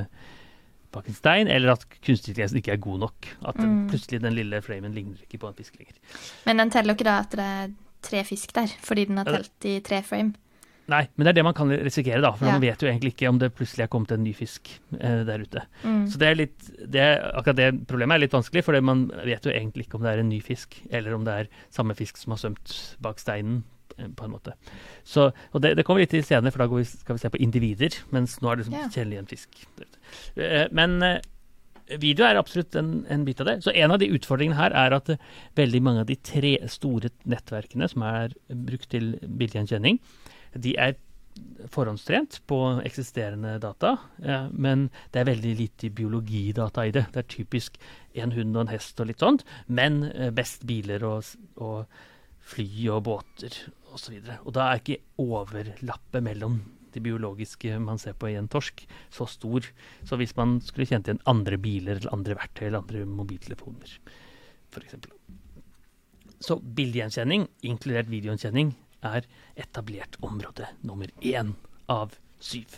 bak 0.93 1.09
en 1.09 1.17
stein, 1.17 1.49
eller 1.51 1.73
at 1.73 1.85
kunstig 1.99 2.33
intelligens 2.33 2.55
ikke 2.57 2.75
er 2.75 2.81
god 2.81 3.03
nok. 3.07 3.29
At 3.41 3.57
den, 3.59 3.71
mm. 3.73 3.87
plutselig 3.91 4.21
den 4.23 4.37
lille 4.37 4.61
framen 4.65 4.95
ligner 4.95 5.21
ikke 5.25 5.41
på 5.41 5.49
en 5.49 5.57
fisk 5.57 5.79
lenger. 5.79 5.97
Men 6.47 6.61
den 6.61 6.73
teller 6.73 6.97
ikke 6.97 7.07
da 7.07 7.19
at 7.23 7.35
det 7.35 7.47
er 7.57 7.73
tre 8.03 8.23
fisk 8.27 8.53
der, 8.55 8.71
fordi 8.83 9.07
den 9.09 9.21
har 9.21 9.29
telt 9.29 9.69
i 9.69 9.77
tre 9.85 10.01
frame? 10.05 10.35
Nei, 10.91 11.05
men 11.15 11.23
det 11.23 11.31
er 11.31 11.37
det 11.37 11.45
man 11.47 11.55
kan 11.55 11.71
risikere, 11.71 12.19
da. 12.23 12.33
For 12.35 12.47
ja. 12.47 12.55
man 12.57 12.63
vet 12.63 12.81
jo 12.83 12.89
egentlig 12.89 13.13
ikke 13.13 13.29
om 13.31 13.37
det 13.39 13.53
plutselig 13.55 13.85
er 13.85 13.91
kommet 13.91 14.11
en 14.11 14.23
ny 14.25 14.33
fisk 14.35 14.67
eh, 14.97 15.21
der 15.27 15.45
ute. 15.45 15.63
Mm. 15.85 16.01
Så 16.11 16.19
det 16.19 16.27
er 16.27 16.39
litt, 16.41 16.71
det 16.81 17.03
er, 17.03 17.21
akkurat 17.31 17.59
det 17.59 17.67
problemet 17.87 18.17
er 18.17 18.25
litt 18.25 18.35
vanskelig, 18.35 18.65
for 18.67 18.79
man 18.83 19.05
vet 19.23 19.47
jo 19.47 19.53
egentlig 19.53 19.87
ikke 19.87 20.01
om 20.01 20.03
det 20.03 20.11
er 20.11 20.23
en 20.23 20.31
ny 20.31 20.41
fisk, 20.43 20.81
eller 20.91 21.15
om 21.15 21.23
det 21.27 21.37
er 21.43 21.53
samme 21.71 21.95
fisk 21.95 22.19
som 22.19 22.35
har 22.35 22.41
svømt 22.43 22.75
bak 23.05 23.23
steinen, 23.23 23.61
eh, 23.95 24.09
på 24.11 24.27
en 24.27 24.35
måte. 24.35 24.57
Så, 25.07 25.29
og 25.53 25.63
det, 25.63 25.77
det, 25.79 25.87
kommer 25.87 26.03
litt 26.03 26.11
til 26.11 26.25
senere, 26.27 26.51
for 26.51 26.65
da 26.65 26.67
vi, 26.73 26.83
skal 26.89 27.15
vi 27.15 27.23
se 27.23 27.31
på 27.31 27.43
individer, 27.47 28.01
mens 28.11 28.41
nå 28.43 28.51
er 28.51 28.59
det 28.59 28.65
liksom 28.65 28.79
ja. 28.81 28.89
kjedelig 28.91 29.21
en 29.21 29.31
fisk. 29.31 29.63
Eh, 30.35 30.65
men 30.75 30.99
eh, 30.99 31.21
video 32.01 32.25
er 32.27 32.39
absolutt 32.39 32.75
en, 32.79 32.91
en, 33.11 33.23
bit 33.27 33.41
av 33.43 33.49
det. 33.49 33.57
Så 33.65 33.73
en 33.75 33.93
av 33.93 34.01
de 34.01 34.11
utfordringene 34.15 34.59
her 34.59 34.75
er 34.77 34.95
at 34.97 35.09
uh, 35.13 35.31
veldig 35.59 35.81
mange 35.85 36.03
av 36.03 36.09
de 36.09 36.17
tre 36.19 36.57
store 36.71 37.11
nettverkene 37.29 37.89
som 37.91 38.05
er 38.07 38.35
brukt 38.67 38.89
til 38.93 39.15
bildegjenkjenning, 39.23 39.99
de 40.53 40.77
er 40.79 40.95
forhåndstrent 41.73 42.41
på 42.49 42.57
eksisterende 42.85 43.55
data, 43.61 43.95
ja, 44.21 44.43
men 44.51 44.87
det 45.13 45.21
er 45.21 45.29
veldig 45.31 45.53
lite 45.57 45.89
biologidata 45.95 46.85
i 46.85 46.93
det. 46.93 47.07
Det 47.13 47.23
er 47.23 47.29
typisk 47.31 47.79
en 48.13 48.35
hund 48.35 48.55
og 48.55 48.65
en 48.65 48.73
hest 48.73 49.01
og 49.01 49.09
litt 49.09 49.23
sånt, 49.23 49.45
men 49.65 50.03
eh, 50.11 50.29
best 50.35 50.67
biler 50.69 51.05
og, 51.07 51.31
og 51.57 51.87
fly 52.53 52.67
og 52.93 53.03
båter 53.07 53.57
osv. 53.93 53.93
Og, 53.93 53.99
så 54.03 54.39
og 54.43 54.55
da 54.57 54.69
er 54.69 54.83
ikke 54.83 55.01
overlappet 55.23 56.25
mellom 56.25 56.61
det 56.93 57.03
biologiske 57.05 57.77
man 57.81 57.99
ser 58.01 58.15
på 58.17 58.31
i 58.31 58.37
en 58.39 58.49
torsk, 58.51 58.85
så 59.13 59.27
stor. 59.29 59.67
Så 60.07 60.19
hvis 60.19 60.35
man 60.37 60.59
skulle 60.63 60.87
kjent 60.89 61.09
igjen 61.09 61.21
andre 61.29 61.59
biler 61.61 61.99
eller 61.99 62.15
andre 62.15 62.37
verktøy 62.39 62.67
eller 62.67 62.83
andre 62.83 63.03
mobiltelefoner, 63.09 63.97
f.eks. 64.73 64.95
Så 66.43 66.57
bildegjenkjenning, 66.59 67.47
inkludert 67.63 68.11
videogjenkjenning, 68.11 68.73
er 69.03 69.27
etablert 69.59 70.17
område 70.23 70.67
nummer 70.87 71.11
én 71.21 71.53
av 71.91 72.15
syv. 72.43 72.77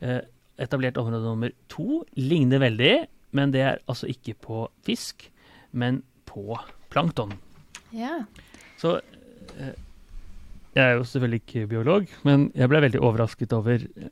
Eh, 0.00 0.20
etablert 0.60 0.98
område 1.00 1.24
nummer 1.24 1.54
to 1.72 2.02
ligner 2.16 2.62
veldig, 2.62 2.94
men 3.36 3.52
det 3.52 3.64
er 3.64 3.82
altså 3.88 4.08
ikke 4.10 4.36
på 4.40 4.62
fisk, 4.86 5.28
men 5.72 6.02
på 6.28 6.56
plankton. 6.92 7.34
Ja. 7.92 8.22
Så 8.80 8.98
eh, 9.56 9.74
jeg 10.78 10.86
er 10.86 10.96
jo 10.96 11.04
selvfølgelig 11.10 11.42
ikke 11.42 11.66
biolog, 11.72 12.08
men 12.28 12.48
jeg 12.54 12.70
ble 12.70 12.80
veldig 12.84 13.00
overrasket 13.02 13.54
over 13.56 13.82
eh, 13.82 14.10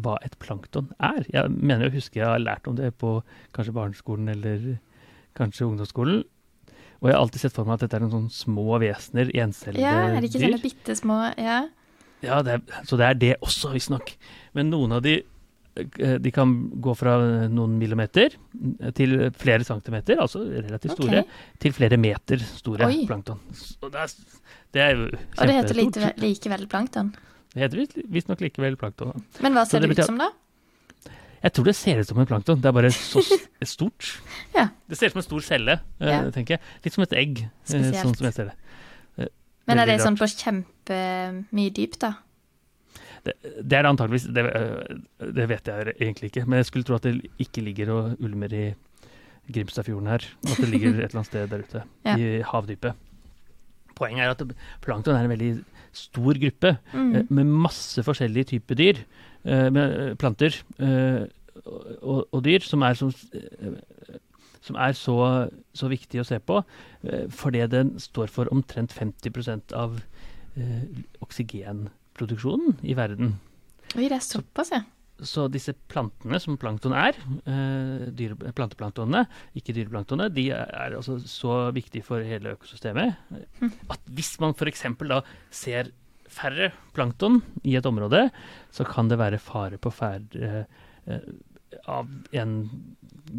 hva 0.00 0.16
et 0.24 0.36
plankton 0.40 0.90
er. 1.02 1.24
Jeg 1.32 1.50
mener 1.52 1.88
jeg 1.88 1.98
husker 1.98 2.22
jeg 2.22 2.30
har 2.30 2.42
lært 2.42 2.68
om 2.70 2.76
det 2.78 2.92
på 3.00 3.18
kanskje 3.56 3.74
barneskolen 3.76 4.30
eller 4.32 4.78
kanskje 5.38 5.66
ungdomsskolen. 5.66 6.22
Og 7.00 7.08
jeg 7.08 7.16
har 7.16 7.22
alltid 7.24 7.42
sett 7.44 7.56
for 7.56 7.68
meg 7.68 7.78
at 7.78 7.86
dette 7.86 7.96
er 7.98 8.04
noen 8.04 8.12
sånne 8.12 8.34
små 8.34 8.78
vesener, 8.82 9.30
encellede 9.44 9.84
ja, 9.84 9.92
er 10.10 10.18
det 10.20 10.28
ikke 10.30 10.38
dyr. 10.40 10.46
sånne 10.48 10.64
bitte 10.64 10.96
små 10.98 11.20
Ja. 11.40 11.60
Ja, 12.20 12.42
det 12.44 12.58
er, 12.58 12.80
så 12.84 12.98
det 13.00 13.06
er 13.06 13.14
det 13.16 13.30
også, 13.40 13.70
visstnok. 13.72 14.10
Men 14.52 14.68
noen 14.68 14.92
av 14.92 15.00
de 15.06 15.22
de 15.74 16.30
kan 16.34 16.50
gå 16.82 16.92
fra 16.98 17.14
noen 17.48 17.76
millimeter 17.78 18.34
til 18.96 19.30
flere 19.38 19.64
centimeter, 19.64 20.18
altså 20.20 20.42
relativt 20.42 20.96
store, 20.96 21.22
okay. 21.22 21.40
til 21.62 21.72
flere 21.76 21.96
meter 22.00 22.42
store 22.42 22.88
Oi. 22.90 23.04
plankton. 23.06 23.38
Så 23.54 23.90
det 23.90 24.00
er, 24.02 24.14
det 24.74 24.82
er 24.82 24.90
jo 24.96 25.06
Og 25.38 25.46
det 25.46 25.54
heter 25.60 25.78
lite, 25.78 26.12
likevel 26.20 26.66
plankton. 26.68 27.12
Det 27.54 27.62
heter 27.64 27.80
visst- 27.84 28.00
visstnok 28.10 28.40
likevel 28.44 28.76
plankton. 28.76 29.12
da. 29.14 29.42
Men 29.42 29.52
hva 29.54 29.64
ser 29.66 29.80
det 29.80 29.90
det 29.94 29.98
ut 30.02 30.06
som, 30.10 30.18
da? 30.18 30.30
Jeg 31.42 31.52
tror 31.56 31.64
det 31.70 31.76
ser 31.78 32.00
ut 32.02 32.06
som 32.10 32.18
en 32.20 32.26
plankton, 32.28 32.60
det 32.60 32.68
er 32.68 32.72
bare 32.76 32.90
så 32.92 33.22
stort. 33.64 34.10
Ja. 34.54 34.68
Det 34.90 34.98
ser 34.98 35.06
ut 35.08 35.12
som 35.14 35.22
en 35.22 35.28
stor 35.28 35.40
celle, 35.46 35.78
eh, 36.00 36.10
Ja. 36.10 36.18
tenker 36.34 36.58
jeg. 36.58 36.60
Litt 36.84 36.92
som 36.98 37.02
et 37.06 37.12
egg, 37.16 37.38
eh, 37.46 37.48
Spesielt. 37.64 37.96
sånn 38.04 38.16
som 38.18 38.26
jeg 38.28 38.34
ser 38.34 38.50
det. 38.50 38.56
Men 39.70 39.78
er 39.78 39.86
det 39.86 40.00
sånn 40.02 40.16
på 40.18 40.26
kjempemye 40.26 41.70
dyp, 41.72 41.96
da? 42.02 42.14
Det, 43.24 43.32
det 43.44 43.76
er 43.76 43.82
det 43.84 43.90
antageligvis, 43.90 44.28
det, 44.32 44.44
øh, 44.56 45.32
det 45.36 45.48
vet 45.50 45.66
jeg 45.68 45.92
egentlig 46.00 46.30
ikke, 46.30 46.44
men 46.48 46.56
jeg 46.62 46.66
skulle 46.70 46.84
tro 46.88 46.94
at 46.96 47.02
det 47.04 47.20
ikke 47.38 47.60
ligger 47.66 47.90
og 47.92 48.16
ulmer 48.24 48.52
i 48.56 48.62
Grimstadfjorden 49.52 50.06
her. 50.08 50.24
At 50.46 50.56
det 50.60 50.68
ligger 50.70 50.88
et 50.94 50.94
eller 51.10 51.16
annet 51.20 51.26
sted 51.26 51.48
der 51.50 51.64
ute, 51.66 51.82
Ja. 52.06 52.16
i 52.16 52.40
havdypet. 52.46 52.94
Poenget 53.96 54.24
er 54.24 54.30
at 54.32 54.42
plankton 54.80 55.16
er 55.18 55.26
en 55.26 55.32
veldig 55.34 55.50
stor 55.92 56.38
gruppe 56.40 56.76
Mm. 56.94 57.14
eh, 57.16 57.24
med 57.28 57.44
masse 57.44 58.02
forskjellige 58.06 58.44
typer 58.54 58.74
dyr, 58.78 59.02
eh, 59.44 59.68
med 59.72 59.98
eh, 60.10 60.14
planter 60.16 60.54
og, 62.02 62.28
og 62.32 62.44
dyr, 62.44 62.62
som 62.64 62.82
er, 62.86 62.94
som, 62.96 63.10
som 64.64 64.76
er 64.80 64.92
så, 64.96 65.16
så 65.76 65.88
viktig 65.90 66.20
å 66.22 66.24
se 66.28 66.38
på, 66.40 66.60
fordi 67.34 67.66
den 67.72 67.94
står 68.00 68.30
for 68.32 68.48
omtrent 68.54 68.94
50% 68.96 69.74
av 69.76 69.98
eh, 70.56 70.86
oksygenproduksjonen 72.20 72.80
i 72.84 72.94
verden. 72.96 73.38
Oi, 73.96 74.08
det 74.08 74.18
er 74.18 74.24
såpass, 74.24 74.70
ja. 74.72 74.82
Så 75.20 75.50
disse 75.52 75.74
plantene 75.90 76.38
som 76.40 76.56
plankton 76.56 76.94
er, 76.96 77.14
eh, 77.44 78.08
dyre, 78.08 78.36
planteplanktonene, 78.56 79.26
ikke 79.54 79.74
dyreplanktonene, 79.74 80.32
de 80.32 80.50
er, 80.50 80.96
altså 80.96 81.18
så 81.20 81.72
viktige 81.72 82.02
for 82.02 82.20
hele 82.20 82.56
økosystemet 82.56 83.16
Hm. 83.60 83.72
at 83.90 84.00
hvis 84.06 84.40
man 84.40 84.54
f.eks. 84.54 84.82
da 84.98 85.22
ser 85.50 85.92
færre 86.26 86.72
plankton 86.94 87.42
i 87.64 87.76
et 87.76 87.84
område, 87.84 88.30
så 88.70 88.84
kan 88.84 89.08
det 89.08 89.18
være 89.18 89.38
fare 89.38 89.76
på 89.76 89.92
ferd 89.92 90.34
eh, 90.36 90.64
av 91.86 92.08
en 92.32 92.70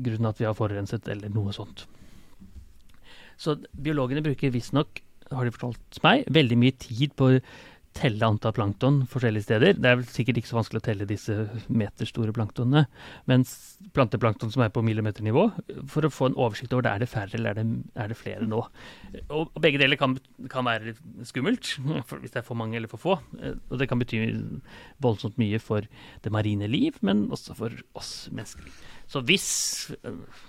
grunn 0.03 0.25
at 0.25 0.37
vi 0.37 0.45
har 0.45 0.53
forurenset 0.53 1.07
eller 1.07 1.29
noe 1.29 1.51
sånt. 1.51 1.87
Så 3.37 3.57
biologene 3.73 4.21
bruker 4.21 4.51
visstnok, 4.51 5.01
har 5.31 5.45
de 5.45 5.51
fortalt 5.51 6.03
meg, 6.03 6.25
veldig 6.29 6.57
mye 6.57 6.71
tid 6.77 7.15
på 7.15 7.39
telle 7.97 8.25
antall 8.25 8.53
plankton 8.55 9.01
forskjellige 9.11 9.45
steder. 9.45 9.75
Det 9.75 9.89
er 9.89 9.97
vel 9.99 10.07
sikkert 10.09 10.39
ikke 10.39 10.49
så 10.49 10.57
vanskelig 10.57 10.81
å 10.81 10.85
telle 10.85 11.07
disse 11.09 11.35
meterstore 11.67 12.33
planktonene, 12.35 12.85
mens 13.29 13.53
planteplankton 13.95 14.53
som 14.53 14.63
er 14.63 14.71
på 14.73 14.83
millimeternivå, 14.85 15.47
for 15.91 16.07
å 16.07 16.11
få 16.13 16.29
en 16.29 16.37
oversikt 16.39 16.73
over 16.75 16.87
det, 16.87 16.93
er 16.93 17.03
det 17.03 17.09
færre 17.11 17.37
eller 17.37 17.51
er 17.51 17.59
det, 17.59 17.65
er 18.05 18.13
det 18.13 18.19
flere 18.19 18.47
nå. 18.47 18.61
Og, 19.27 19.51
begge 19.63 19.81
deler 19.81 19.99
kan, 19.99 20.15
kan 20.51 20.67
være 20.67 20.95
skummelt, 21.27 21.73
hvis 21.81 22.31
det 22.31 22.41
er 22.41 22.47
for 22.47 22.59
mange 22.59 22.79
eller 22.79 22.91
for 22.91 23.01
få. 23.01 23.17
Eh, 23.41 23.57
Og 23.71 23.81
det 23.81 23.89
kan 23.91 23.99
bety 23.99 24.23
voldsomt 25.03 25.39
mye 25.41 25.59
for 25.61 25.85
det 26.23 26.33
marine 26.33 26.69
liv, 26.71 26.97
men 27.05 27.27
også 27.33 27.57
for 27.57 27.75
oss 27.97 28.29
mennesker. 28.31 28.71
Så 29.11 29.23
hvis 29.27 29.49
eh, 30.01 30.41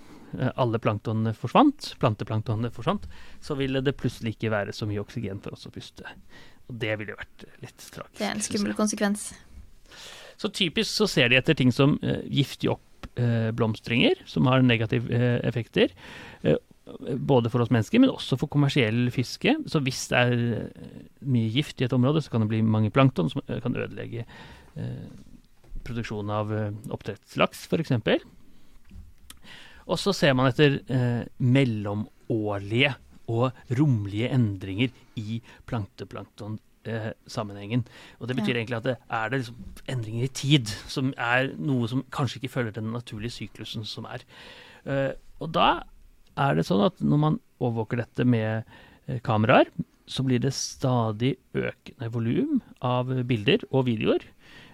alle 0.55 0.79
planktonene 0.81 1.35
forsvant, 1.37 1.93
planteplanktonene 2.01 2.71
forsvant, 2.73 3.05
så 3.43 3.57
ville 3.59 3.83
det 3.83 3.97
plutselig 3.99 4.37
ikke 4.37 4.53
være 4.53 4.73
så 4.75 4.87
mye 4.89 5.03
oksygen 5.03 5.43
for 5.43 5.57
oss 5.57 5.67
å 5.69 5.73
puste. 5.73 6.07
Og 6.73 6.79
det 6.81 6.95
ville 6.99 7.13
jo 7.13 7.19
vært 7.19 7.45
litt 7.61 7.77
tragisk. 7.77 8.17
Det 8.17 8.25
er 8.25 8.33
en 8.33 8.43
skummel 8.43 8.73
konsekvens. 8.77 9.29
Så 10.41 10.49
typisk 10.49 10.89
så 10.89 11.07
ser 11.07 11.29
de 11.29 11.37
etter 11.37 11.57
ting 11.57 11.69
som 11.71 11.99
eh, 12.01 12.23
giftige 12.33 12.73
oppblomstringer, 12.73 14.23
som 14.25 14.49
har 14.49 14.65
negative 14.65 15.11
uh, 15.13 15.37
effekter. 15.45 15.93
både 17.15 17.49
for 17.49 17.63
oss 17.63 17.69
mennesker, 17.71 17.99
men 18.01 18.09
også 18.11 18.35
for 18.35 18.51
kommersiell 18.51 19.11
fiske. 19.11 19.53
Så 19.71 19.79
hvis 19.85 20.01
det 20.11 20.17
er 20.19 20.33
mye 21.21 21.51
gift 21.53 21.79
i 21.79 21.85
et 21.85 21.93
område, 21.93 22.21
så 22.21 22.31
kan 22.31 22.41
det 22.41 22.49
bli 22.49 22.61
mange 22.61 22.91
plankton 22.91 23.29
som 23.31 23.39
kan 23.47 23.75
ødelegge 23.75 24.25
produksjonen 25.85 26.33
av 26.33 26.51
oppdrettslaks, 26.91 27.67
f.eks. 27.69 27.93
Og 29.89 29.99
så 29.99 30.13
ser 30.15 30.35
man 30.37 30.49
etter 30.49 30.79
eh, 30.91 31.23
mellomårlige 31.43 32.93
og 33.27 33.51
romlige 33.71 34.29
endringer 34.33 34.89
i 35.15 35.41
planteplankton-sammenhengen. 35.67 37.85
og 38.19 38.27
det 38.27 38.35
betyr 38.37 38.55
Ja. 38.55 38.63
egentlig 38.63 38.77
at 38.77 38.83
det 38.83 38.97
er 39.09 39.29
det 39.29 39.39
liksom 39.39 39.55
endringer 39.87 40.23
i 40.23 40.27
tid, 40.27 40.67
som 40.87 41.13
er 41.17 41.47
noe 41.57 41.87
som 41.87 42.03
kanskje 42.11 42.35
ikke 42.41 42.49
følger 42.51 42.71
den 42.73 42.91
naturlige 42.91 43.31
syklusen 43.31 43.85
som 43.85 44.05
er. 44.05 44.19
Eh, 44.85 45.13
og 45.39 45.51
da 45.51 45.83
er 46.37 46.55
det 46.55 46.65
sånn 46.65 46.85
at 46.85 46.99
når 46.99 47.17
man 47.19 47.39
overvåker 47.61 47.97
dette 47.97 48.25
med 48.25 48.63
eh, 49.07 49.19
kameraer, 49.19 49.65
så 50.05 50.23
blir 50.25 50.39
det 50.39 50.53
stadig 50.53 51.37
økende 51.55 52.11
volum 52.11 52.61
av 52.81 53.05
bilder 53.25 53.59
og 53.71 53.85
videoer. 53.85 54.19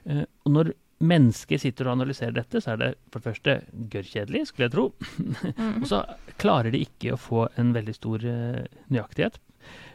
Eh, 0.06 0.25
og 0.46 0.51
når 0.51 0.74
mennesker 1.00 1.60
sitter 1.62 1.88
og 1.88 1.98
analyserer 1.98 2.36
dette, 2.36 2.62
så 2.62 2.74
er 2.74 2.79
det 2.82 2.89
for 3.08 3.22
det 3.22 3.29
første 3.29 3.56
gørrkjedelig, 3.94 4.46
skulle 4.50 4.68
jeg 4.68 4.75
tro. 4.75 4.86
Mm. 5.20 5.79
Og 5.82 5.88
så 5.88 6.01
klarer 6.41 6.74
de 6.75 6.84
ikke 6.84 7.15
å 7.15 7.22
få 7.22 7.46
en 7.62 7.74
veldig 7.75 7.96
stor 7.96 8.25
uh, 8.27 8.63
nøyaktighet. 8.91 9.39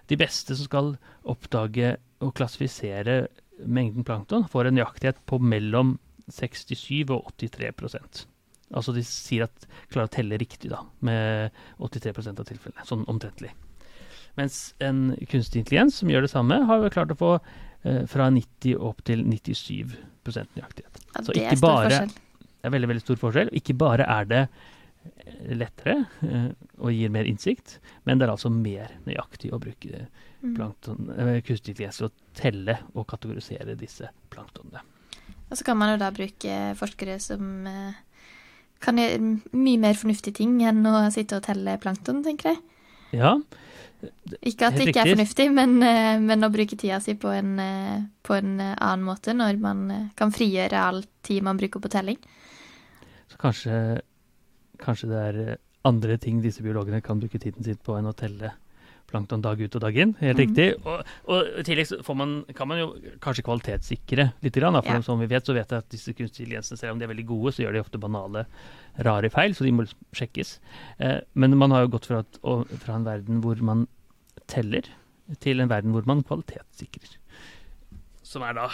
De 0.09 0.19
beste 0.21 0.57
som 0.57 0.69
skal 0.69 0.95
oppdage 1.29 1.97
og 2.25 2.33
klassifisere 2.37 3.27
mengden 3.65 4.05
plankton, 4.07 4.47
får 4.51 4.69
en 4.69 4.79
nøyaktighet 4.79 5.21
på 5.29 5.39
mellom 5.41 5.99
67 6.33 7.13
og 7.13 7.29
83% 7.37 8.25
Altså 8.75 8.95
de 8.97 9.03
sier 9.07 9.45
at 9.45 9.67
klarer 9.93 10.09
å 10.09 10.13
telle 10.15 10.39
riktig, 10.41 10.71
da, 10.73 10.81
med 11.05 11.53
83% 11.85 12.41
av 12.41 12.49
tilfellene. 12.49 12.87
Sånn 12.89 13.05
omtrentlig. 13.13 13.53
Mens 14.41 14.73
en 14.83 15.13
kunstig 15.31 15.61
intelligens 15.61 16.01
som 16.01 16.11
gjør 16.11 16.25
det 16.25 16.33
samme, 16.33 16.59
har 16.67 16.89
klart 16.91 17.13
å 17.15 17.19
få 17.21 17.31
eh, 17.37 18.03
fra 18.11 18.31
90 18.35 18.81
opp 18.83 19.05
til 19.07 19.23
97 19.29 19.95
nøyaktighet. 20.33 21.01
Ja, 21.15 21.23
Så 21.23 21.33
ikke 21.33 21.61
bare- 21.61 21.89
Det 22.09 22.65
er 22.65 22.71
veldig, 22.71 22.89
veldig 22.89 23.01
stor 23.03 23.17
forskjell. 23.17 23.51
Ikke 23.53 23.77
bare 23.77 24.07
er 24.09 24.25
det 24.25 24.49
eh, 25.05 25.55
lettere 25.55 26.07
eh, 26.23 26.53
og 26.79 26.91
gir 26.93 27.11
mer 27.11 27.25
innsikt, 27.25 27.79
men 28.07 28.19
det 28.19 28.27
er 28.29 28.33
altså 28.33 28.51
mer 28.51 28.89
nøyaktig 29.07 29.53
å 29.53 29.61
bruke 29.61 30.07
Mm. 30.45 30.55
plankton, 30.57 31.11
eh, 31.19 31.41
kunstig 31.41 31.69
intelligens 31.75 31.97
til 31.97 32.09
å 32.09 32.13
telle 32.35 32.79
og 32.95 33.07
kategorisere 33.07 33.77
disse 33.77 34.09
planktonene. 34.31 34.81
Og 35.51 35.57
så 35.57 35.65
kan 35.65 35.77
man 35.79 35.91
jo 35.93 35.97
da 36.05 36.11
bruke 36.11 36.75
forskere 36.77 37.19
som 37.21 37.67
kan 38.81 38.97
gjøre 38.97 39.41
mye 39.53 39.79
mer 39.79 39.95
fornuftige 39.95 40.35
ting 40.35 40.59
enn 40.61 40.85
å 40.85 41.11
sitte 41.13 41.37
og 41.37 41.43
telle 41.43 41.79
plankton, 41.81 42.23
tenker 42.23 42.51
jeg. 42.55 42.59
Ja, 43.13 43.39
Ikke 44.41 44.69
at 44.69 44.79
det 44.79 44.89
ikke 44.91 45.05
er 45.05 45.13
fornuftig, 45.13 45.47
men, 45.55 45.77
eh, 45.83 46.17
men 46.23 46.47
å 46.47 46.51
bruke 46.53 46.77
tida 46.77 47.01
si 47.03 47.15
på 47.19 47.31
en, 47.35 47.53
eh, 47.61 48.01
på 48.23 48.39
en 48.39 48.59
eh, 48.61 48.75
annen 48.79 49.05
måte, 49.07 49.35
når 49.37 49.61
man 49.61 50.11
kan 50.19 50.33
frigjøre 50.35 50.81
all 50.81 51.05
tid 51.23 51.45
man 51.47 51.61
bruker 51.61 51.81
på 51.81 51.93
telling. 51.93 52.19
så 53.29 53.39
kanskje, 53.41 54.01
kanskje 54.79 55.09
det 55.09 55.23
er 55.29 55.57
andre 55.85 56.17
ting 56.19 56.43
disse 56.43 56.63
biologene 56.63 57.03
kan 57.03 57.21
bruke 57.21 57.39
tiden 57.41 57.65
sin 57.65 57.77
på 57.77 57.97
enn 57.99 58.09
å 58.09 58.17
telle 58.17 58.53
plankton 59.11 59.43
dag 59.45 59.61
ut 59.61 59.77
og 59.79 59.83
dag 59.85 59.97
inn. 60.01 60.15
Helt 60.21 60.39
mm. 60.39 60.43
riktig. 60.43 60.67
Og, 60.83 61.15
og 61.31 61.61
i 61.61 61.65
tillegg 61.67 61.93
man, 62.19 62.35
kan 62.57 62.71
man 62.71 62.81
jo 62.81 62.89
kanskje 63.25 63.45
kvalitetssikre 63.47 64.29
litt. 64.45 64.55
Grann, 64.55 64.79
for 64.81 65.01
Ja. 65.01 65.03
som 65.03 65.19
vi 65.21 65.31
vet, 65.31 65.47
så 65.47 65.57
vet 65.57 65.71
jeg 65.71 65.83
at 65.83 65.91
disse 65.91 66.15
kunstige 66.15 66.47
intelligensene, 66.47 66.79
selv 66.79 66.95
om 66.95 67.01
de 67.01 67.07
er 67.07 67.13
veldig 67.13 67.27
gode, 67.27 67.55
så 67.55 67.65
gjør 67.65 67.75
de 67.75 67.83
ofte 67.83 68.01
banale, 68.01 68.45
rare 69.07 69.31
feil, 69.35 69.57
så 69.57 69.67
de 69.67 69.75
må 69.75 69.87
sjekkes. 70.15 70.59
Eh, 71.01 71.21
men 71.35 71.59
man 71.59 71.75
har 71.75 71.85
jo 71.85 71.95
gått 71.97 72.07
fra, 72.11 72.23
at, 72.23 72.39
og, 72.43 72.71
fra 72.85 72.99
en 72.99 73.09
verden 73.09 73.43
hvor 73.45 73.61
man 73.63 73.89
teller, 74.51 74.89
til 75.41 75.61
en 75.61 75.71
verden 75.73 75.95
hvor 75.95 76.07
man 76.07 76.23
kvalitetssikrer. 76.23 77.19
som 78.25 78.43
er 78.43 78.55
da 78.57 78.71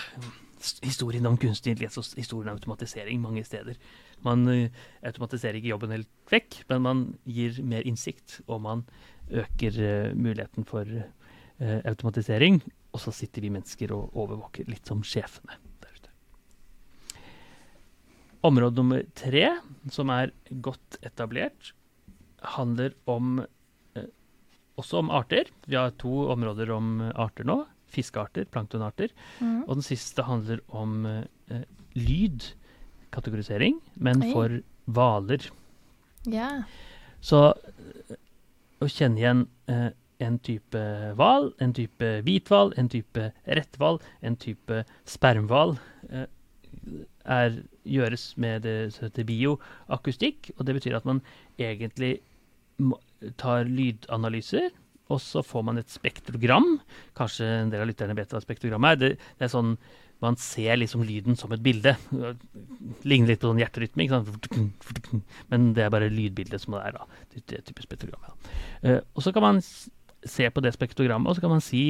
historien 0.85 1.27
om 1.29 1.39
kunstig 1.41 1.73
intelligens 1.73 1.99
og 2.01 2.19
historien 2.19 2.53
om 2.53 2.59
automatisering 2.59 3.21
mange 3.21 3.45
steder. 3.45 3.79
Man 4.25 4.45
uh, 4.49 4.69
automatiserer 5.07 5.59
ikke 5.59 5.73
jobben 5.73 5.95
helt 5.95 6.11
vekk, 6.31 6.61
men 6.69 6.83
man 6.85 7.05
gir 7.25 7.63
mer 7.65 7.87
innsikt, 7.89 8.41
og 8.47 8.61
man 8.67 8.85
øker 9.31 9.81
uh, 9.81 10.13
muligheten 10.17 10.67
for 10.69 10.87
uh, 10.87 11.81
automatisering. 11.85 12.61
Og 12.91 13.03
så 13.05 13.15
sitter 13.15 13.45
vi 13.45 13.53
mennesker 13.55 13.93
og 13.95 14.17
overvåker, 14.19 14.69
litt 14.71 14.89
som 14.89 15.05
sjefene 15.07 15.59
der 15.83 15.95
ute. 15.95 17.21
Område 18.47 18.81
nummer 18.81 19.05
tre, 19.15 19.47
som 19.93 20.11
er 20.11 20.35
godt 20.65 20.99
etablert, 21.07 21.75
handler 22.57 22.97
om 23.11 23.43
også 24.81 25.03
om 25.03 25.11
arter. 25.13 25.51
Vi 25.69 25.77
har 25.77 25.93
to 26.01 26.31
områder 26.33 26.71
om 26.73 27.03
arter 27.13 27.45
nå 27.45 27.59
fiskearter, 27.91 28.47
planktonarter. 28.51 29.13
Mm. 29.41 29.65
Og 29.67 29.79
den 29.79 29.87
siste 29.87 30.25
handler 30.27 30.63
om 30.69 31.07
eh, 31.07 31.65
lydkategorisering, 31.99 33.81
men 33.95 34.25
Oi. 34.25 34.33
for 34.35 34.61
hvaler. 34.91 35.49
Ja. 36.31 36.51
Så 37.25 37.43
eh, 37.51 38.17
å 38.81 38.89
kjenne 38.89 39.21
igjen 39.21 39.45
eh, 39.71 39.91
en 40.21 40.37
type 40.45 40.83
hval, 41.17 41.51
en 41.65 41.73
type 41.77 42.11
hvithval, 42.27 42.75
en 42.81 42.91
type 42.93 43.31
retthval, 43.47 44.01
en 44.21 44.37
type 44.41 44.83
spermhval 45.09 45.77
eh, 46.11 46.27
gjøres 47.89 48.27
med 48.41 48.65
det 48.67 48.77
som 48.95 49.07
heter 49.07 49.29
bioakustikk. 49.29 50.53
Og 50.59 50.67
det 50.67 50.77
betyr 50.77 50.99
at 50.99 51.09
man 51.09 51.23
egentlig 51.61 52.19
tar 53.41 53.69
lydanalyser 53.69 54.71
og 55.11 55.19
så 55.23 55.43
får 55.45 55.65
man 55.67 55.81
et 55.81 55.91
spektrogram. 55.91 56.77
Kanskje 57.19 57.49
en 57.65 57.73
del 57.73 57.83
av 57.83 57.91
lytterne 57.91 58.17
vet 58.19 58.31
hva 58.33 58.43
spektrogram 58.43 58.87
er. 58.93 59.01
Det, 59.01 59.11
det, 59.19 59.47
er 59.47 59.53
sånn 59.53 59.75
man 60.21 60.37
ser 60.37 60.77
liksom 60.77 61.03
lyden 61.07 61.37
som 61.37 61.53
et 61.53 61.63
bilde. 61.65 61.95
Ligner 63.09 63.33
litt 63.33 63.41
på 63.41 63.49
sånn 63.49 63.61
hjerterytme. 63.63 64.07
Men 65.53 65.71
det 65.77 65.87
er 65.87 65.93
bare 65.93 66.11
lydbildet 66.13 66.63
som 66.63 66.77
det 66.77 66.85
er. 66.91 66.99
da, 66.99 67.07
det 67.35 67.63
type 67.69 67.85
spektrogram. 67.85 68.23
Ja. 68.29 68.37
Uh, 68.85 69.01
og 69.15 69.25
så 69.25 69.33
kan 69.37 69.47
man 69.47 69.61
se 69.65 70.49
på 70.53 70.63
det 70.65 70.75
spektrogrammet, 70.77 71.31
og 71.31 71.39
så 71.39 71.45
kan 71.45 71.55
man 71.55 71.65
si 71.65 71.85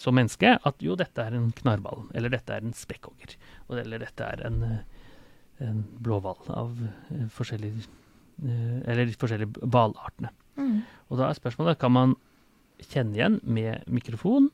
som 0.00 0.16
menneske 0.16 0.54
at 0.56 0.82
jo, 0.84 0.96
dette 0.96 1.20
er 1.24 1.36
en 1.36 1.50
knarrball, 1.56 2.06
eller 2.16 2.32
dette 2.32 2.52
er 2.56 2.64
en 2.64 2.76
spekkhogger, 2.76 3.34
eller 3.82 4.00
dette 4.00 4.24
er 4.24 4.44
en, 4.48 4.62
en 5.60 5.82
blåhval 6.00 6.52
av 6.56 6.76
uh, 6.76 7.24
forskjellige 7.36 7.88
Eller 8.40 9.10
forskjellige 9.20 9.68
hvalartene. 9.68 10.30
Mm. 10.56 10.78
Og 11.12 11.18
da 11.20 11.26
er 11.28 11.36
spørsmålet 11.36 11.76
kan 11.80 11.92
man 11.92 12.14
kjenne 12.80 13.18
igjen 13.18 13.34
med 13.44 13.84
mikrofon 13.92 14.48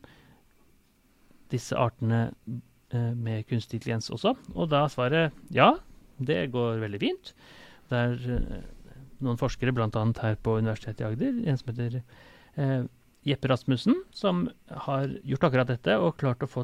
disse 1.53 1.77
artene 1.79 2.25
eh, 2.33 2.63
med 2.95 3.47
kunstig 3.51 3.81
intelligens 3.81 4.13
også. 4.15 4.31
Og 4.55 4.71
da 4.71 4.85
er 4.85 4.91
svaret 4.93 5.33
ja, 5.55 5.73
det 6.19 6.53
går 6.55 6.83
veldig 6.85 7.01
fint. 7.03 7.35
Det 7.91 7.97
er 7.99 8.13
eh, 8.37 8.65
noen 9.25 9.39
forskere, 9.41 9.73
bl.a. 9.75 9.89
her 10.23 10.37
på 10.43 10.59
Universitetet 10.61 11.01
i 11.03 11.09
Agder, 11.09 11.35
en 11.47 11.59
som 11.61 11.69
heter 11.73 11.93
eh, 12.01 12.83
Jeppe 13.27 13.47
Rasmussen, 13.51 13.97
som 14.15 14.35
har 14.87 15.05
gjort 15.27 15.45
akkurat 15.49 15.73
dette 15.73 15.93
og 15.99 16.19
klart 16.21 16.45
å 16.47 16.51
få 16.51 16.63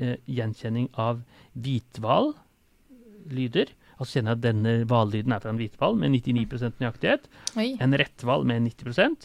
eh, 0.00 0.16
gjenkjenning 0.26 0.86
av 0.98 1.14
hvithval-lyder. 1.54 3.68
Altså 3.98 4.12
kjenner 4.18 4.32
at 4.36 4.44
denne 4.44 4.72
hvallyden 4.88 5.32
er 5.34 5.40
fra 5.42 5.50
en 5.52 5.60
hvithval 5.60 5.94
med 5.98 6.08
99 6.16 6.80
nøyaktighet. 6.80 7.22
Oi. 7.58 7.68
En 7.82 7.98
retthval 7.98 8.42
med 8.48 8.58
90% 8.70 9.16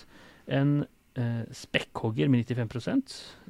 en 0.45 0.85
eh, 1.15 1.43
spekkhogger 1.55 2.27
med 2.31 2.49
95 2.49 2.97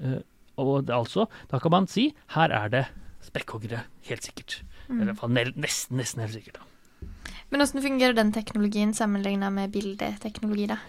eh, 0.04 0.20
Og 0.62 0.90
altså, 0.94 1.28
da 1.52 1.60
kan 1.60 1.74
man 1.74 1.88
si 1.90 2.12
her 2.36 2.54
er 2.54 2.70
det 2.74 2.86
spekkhoggere, 3.24 3.86
helt 4.10 4.26
sikkert. 4.26 4.60
Mm. 4.88 5.00
Eller 5.00 5.04
i 5.04 5.12
hvert 5.14 5.22
fall 5.24 5.38
nesten, 5.64 5.98
nesten 5.98 6.24
helt 6.26 6.36
sikkert. 6.36 6.60
da. 6.60 6.70
Men 7.50 7.62
hvordan 7.62 7.86
fungerer 7.86 8.18
den 8.18 8.34
teknologien 8.34 8.94
sammenligna 8.98 9.50
med 9.54 9.72
bildeteknologi, 9.72 10.68
da? 10.72 10.80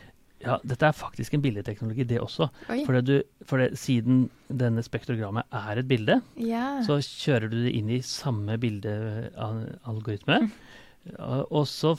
Ja, 0.44 0.58
dette 0.66 0.88
er 0.90 0.96
faktisk 0.96 1.34
en 1.34 1.42
bildeteknologi, 1.44 2.04
det 2.08 2.20
også. 2.20 2.50
For, 2.68 2.96
det 2.96 3.04
du, 3.08 3.14
for 3.48 3.62
det, 3.62 3.78
siden 3.80 4.26
denne 4.48 4.82
spektrogrammet 4.84 5.48
er 5.52 5.80
et 5.80 5.88
bilde, 5.88 6.18
ja. 6.40 6.82
så 6.84 6.98
kjører 7.00 7.48
du 7.52 7.58
det 7.64 7.72
inn 7.78 7.88
i 7.92 8.02
samme 8.04 8.58
bildealgoritme. 8.60 10.40
Mm. 10.44 10.50
Og 11.52 11.66
så 11.68 11.94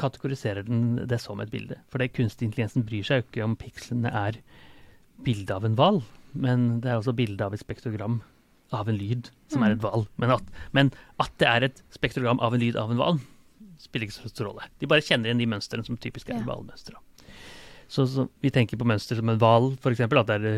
kategoriserer 0.00 0.64
den 0.64 0.96
det 1.08 1.20
som 1.20 1.40
et 1.44 1.52
bilde. 1.52 1.76
For 1.92 2.00
det 2.00 2.14
kunstig 2.16 2.48
intelligensen 2.48 2.84
bryr 2.88 3.04
seg 3.04 3.20
jo 3.20 3.26
ikke 3.28 3.44
om 3.44 3.56
pikslene 3.60 4.12
er 4.12 4.40
bilde 5.24 5.56
av 5.56 5.64
en 5.68 5.76
hval, 5.76 6.00
men 6.42 6.66
det 6.84 6.92
er 6.92 7.00
også 7.00 7.16
bilde 7.16 7.44
av 7.44 7.54
et 7.56 7.62
spektrogram 7.62 8.20
av 8.74 8.88
en 8.90 8.98
lyd 8.98 9.30
som 9.52 9.62
mm. 9.62 9.66
er 9.66 9.74
et 9.76 9.82
hval. 9.84 10.06
Men, 10.20 10.34
men, 10.76 10.92
at 11.22 11.34
det 11.40 11.48
er 11.48 11.66
et 11.68 11.82
spektrogram 11.94 12.40
av 12.42 12.56
en 12.56 12.62
lyd 12.62 12.78
av 12.80 12.92
en 12.92 13.00
hval, 13.00 13.20
spiller 13.80 14.08
ikke 14.08 14.18
så 14.18 14.32
stor 14.32 14.50
rolle. 14.50 14.66
De 14.80 14.88
bare 14.90 15.04
kjenner 15.04 15.30
igjen 15.30 15.42
de 15.42 15.50
mønstrene 15.52 15.86
som 15.86 15.98
typisk 16.00 16.30
er 16.30 16.40
ja. 16.40 16.46
hvalmønstre. 16.48 16.98
Så, 17.86 18.06
så, 18.10 18.26
vi 18.42 18.50
tenker 18.50 18.78
på 18.80 18.88
mønster 18.88 19.18
som 19.18 19.30
en 19.30 19.38
hval, 19.38 19.70
f.eks. 19.78 20.02
At 20.02 20.30
det 20.32 20.38
er 20.40 20.56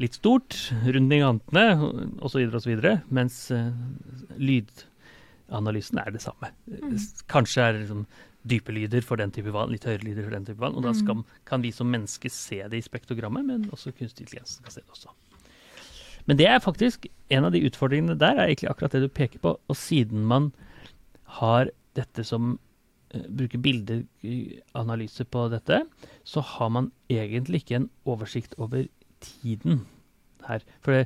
litt 0.00 0.16
stort, 0.16 0.56
runding 0.86 1.20
i 1.20 1.26
antene 1.26 1.90
osv., 2.24 2.46
osv. 2.56 2.86
Mens 3.14 3.42
uh, 3.52 3.68
lydanalysen 4.40 6.00
er 6.00 6.14
det 6.14 6.24
samme. 6.24 6.54
Mm. 6.70 6.96
Kanskje 7.30 7.66
er 7.66 7.82
liksom 7.82 8.06
dype 8.48 8.72
lyder 8.76 9.04
for 9.04 9.20
den 9.20 9.32
type 9.32 9.52
vann, 9.54 9.72
litt 9.72 9.86
høyere 9.88 10.04
lyder 10.04 10.26
for 10.26 10.36
den 10.36 10.48
type 10.48 10.60
vann. 10.60 10.76
Og 10.76 10.84
da 10.84 10.92
mm. 10.92 10.98
skal, 11.00 11.22
kan 11.48 11.64
vi 11.64 11.72
som 11.74 11.90
mennesker 11.92 12.32
se 12.32 12.60
det 12.70 12.80
i 12.80 12.84
spektrogrammet, 12.84 13.46
men 13.48 13.68
også 13.72 13.94
kunstig 13.96 14.26
intelligens 14.26 14.58
kan 14.64 14.74
se 14.74 14.82
det 14.82 14.92
også. 14.92 15.14
Men 16.28 16.40
det 16.40 16.48
er 16.48 16.62
faktisk 16.64 17.08
en 17.34 17.48
av 17.48 17.52
de 17.52 17.64
utfordringene 17.68 18.16
der, 18.20 18.38
er 18.38 18.48
egentlig 18.48 18.70
akkurat 18.70 18.96
det 18.96 19.04
du 19.04 19.12
peker 19.12 19.42
på. 19.44 19.56
Og 19.68 19.76
siden 19.76 20.24
man 20.28 20.52
har 21.40 21.72
dette 21.96 22.24
som 22.26 22.54
uh, 22.56 23.26
bruker 23.28 23.60
bildeanalyse 23.64 25.26
på 25.28 25.48
dette, 25.52 25.82
så 26.24 26.44
har 26.54 26.72
man 26.72 26.92
egentlig 27.12 27.64
ikke 27.64 27.82
en 27.82 27.90
oversikt 28.08 28.56
over 28.56 28.86
tiden 29.24 29.84
her. 30.48 30.64
For 30.84 30.96
det, 30.96 31.04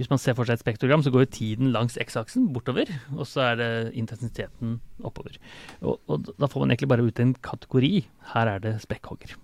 hvis 0.00 0.08
man 0.08 0.20
ser 0.22 0.36
for 0.38 0.48
seg 0.48 0.56
et 0.56 0.62
spektrogram, 0.62 1.02
så 1.04 1.12
går 1.12 1.26
tiden 1.28 1.74
langs 1.74 1.98
x-aksen 2.00 2.48
bortover, 2.54 2.88
og 3.12 3.26
så 3.28 3.50
er 3.50 3.58
det 3.60 3.70
intensiteten 4.00 4.78
oppover. 5.04 5.36
Og, 5.82 5.98
og, 6.08 6.30
da 6.40 6.48
får 6.48 6.64
man 6.64 6.72
egentlig 6.72 6.88
bare 6.88 7.04
ut 7.04 7.20
en 7.20 7.34
kategori. 7.36 7.92
Her 8.32 8.54
er 8.54 8.62
det 8.64 8.78
spekkhogger. 8.80 9.36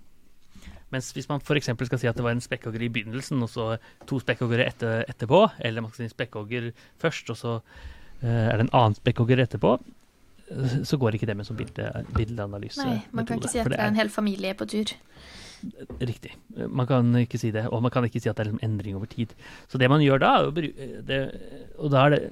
Mens 0.95 1.11
hvis 1.13 1.29
man 1.29 1.43
f.eks. 1.43 1.69
skal 1.69 2.01
si 2.01 2.09
at 2.09 2.17
det 2.17 2.25
var 2.25 2.33
en 2.33 2.41
spekkhogger 2.41 2.87
i 2.87 2.89
begynnelsen, 2.95 3.43
og 3.45 3.51
så 3.53 3.69
to 4.09 4.23
spekkhoggere 4.23 4.69
etter, 4.71 5.05
etterpå, 5.11 5.43
eller 5.61 5.85
man 5.85 5.93
skal 5.93 6.07
si 6.07 6.15
spekkhogger 6.15 6.71
først, 7.03 7.35
og 7.35 7.37
så 7.37 7.59
uh, 7.59 8.25
er 8.25 8.57
det 8.57 8.69
en 8.69 8.73
annen 8.73 8.97
spekkhogger 8.97 9.43
etterpå, 9.45 9.77
så 10.87 10.97
går 10.97 11.19
ikke 11.19 11.27
det 11.27 11.37
med 11.37 11.45
som 11.45 11.57
bilde, 11.59 11.91
bildeanalyse. 12.15 12.85
Nei, 12.87 13.01
man 13.11 13.27
kan 13.27 13.41
ikke 13.41 13.51
si 13.51 13.59
at 13.59 13.71
det 13.73 13.81
er 13.83 13.91
en 13.91 13.99
hel 13.99 14.13
familie 14.15 14.55
på 14.55 14.69
tur. 14.71 14.93
Riktig. 16.01 16.35
Man 16.69 16.89
kan 16.89 17.11
ikke 17.21 17.41
si 17.41 17.51
det. 17.55 17.67
Og 17.73 17.83
man 17.85 17.93
kan 17.95 18.07
ikke 18.07 18.21
si 18.23 18.31
at 18.31 18.39
det 18.39 18.47
er 18.47 18.55
en 18.55 18.65
endring 18.65 18.97
over 18.99 19.11
tid. 19.11 19.33
Så 19.71 19.81
det 19.81 19.91
man 19.93 20.05
gjør 20.05 20.23
da, 20.23 20.33
det, 20.53 21.21
og, 21.79 21.91
da 21.95 22.07
er 22.07 22.15
det, 22.15 22.23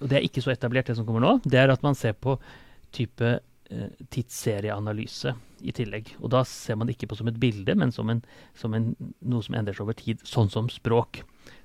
og 0.00 0.10
det 0.10 0.18
er 0.18 0.28
ikke 0.28 0.44
så 0.44 0.52
etablert, 0.54 0.88
det 0.88 0.96
som 0.98 1.06
kommer 1.08 1.24
nå, 1.24 1.36
det 1.46 1.60
er 1.62 1.72
at 1.72 1.84
man 1.86 1.96
ser 1.98 2.16
på 2.18 2.36
type 2.96 3.36
eh, 3.36 4.02
tidsserieanalyse 4.12 5.34
i 5.66 5.72
tillegg. 5.76 6.12
Og 6.20 6.30
da 6.34 6.42
ser 6.48 6.78
man 6.78 6.88
det 6.88 6.96
ikke 6.96 7.10
på 7.12 7.18
som 7.20 7.30
et 7.30 7.40
bilde, 7.40 7.76
men 7.78 7.94
som, 7.94 8.10
en, 8.12 8.22
som 8.58 8.74
en, 8.76 8.92
noe 9.24 9.46
som 9.46 9.56
endrer 9.58 9.76
seg 9.76 9.86
over 9.86 9.96
tid. 9.98 10.22
Sånn 10.28 10.52
som 10.52 10.70
språk. 10.72 11.22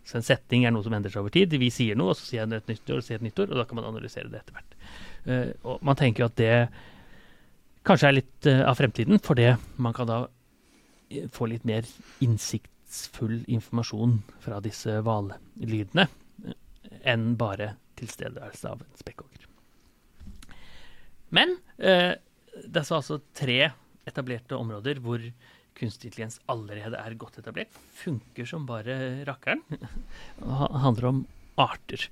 Så 0.08 0.20
en 0.20 0.26
setting 0.26 0.66
er 0.66 0.74
noe 0.74 0.86
som 0.86 0.96
endrer 0.96 1.14
seg 1.14 1.24
over 1.24 1.34
tid. 1.34 1.54
Vi 1.62 1.72
sier 1.74 2.00
noe, 2.00 2.14
og 2.14 2.20
så 2.20 2.28
sier 2.28 2.46
jeg 2.46 2.62
et 2.62 2.72
nytt 2.72 2.90
ord, 2.90 3.02
og 3.02 3.08
sier 3.08 3.20
et 3.20 3.28
nytt 3.28 3.42
ord, 3.42 3.52
og 3.52 3.62
da 3.62 3.68
kan 3.68 3.80
man 3.80 3.90
analysere 3.92 4.32
det 4.32 4.42
etter 4.42 4.58
hvert. 4.58 4.78
Uh, 5.22 5.50
og 5.70 5.84
man 5.86 5.98
tenker 6.00 6.26
at 6.26 6.38
det 6.40 6.54
kanskje 7.86 8.08
er 8.10 8.18
litt 8.18 8.48
uh, 8.50 8.64
av 8.72 8.80
fremtiden, 8.80 9.22
for 9.22 9.38
det 9.38 9.54
man 9.82 9.94
kan 9.98 10.10
da 10.10 10.24
få 11.34 11.48
litt 11.52 11.66
mer 11.68 11.88
innsiktsfull 12.24 13.42
informasjon 13.52 14.20
fra 14.44 14.60
disse 14.64 15.00
hvallydene 15.06 16.08
enn 17.08 17.32
bare 17.40 17.76
tilstedeværelse 18.00 18.70
av 18.70 18.84
en 18.84 19.00
spekkhogger. 19.00 19.48
Men 21.32 21.56
eh, 21.78 22.14
det 22.66 22.82
er 22.82 22.96
altså 22.98 23.22
tre 23.38 23.60
etablerte 24.10 24.58
områder 24.58 25.00
hvor 25.04 25.24
kunstig 25.78 26.10
intelligens 26.10 26.42
allerede 26.52 27.00
er 27.00 27.16
godt 27.20 27.40
etablert. 27.42 27.72
Funker 27.96 28.48
som 28.50 28.68
bare 28.70 29.24
rakkeren. 29.30 29.64
Det 30.42 30.82
handler 30.84 31.10
om 31.12 31.24
arter. 31.62 32.08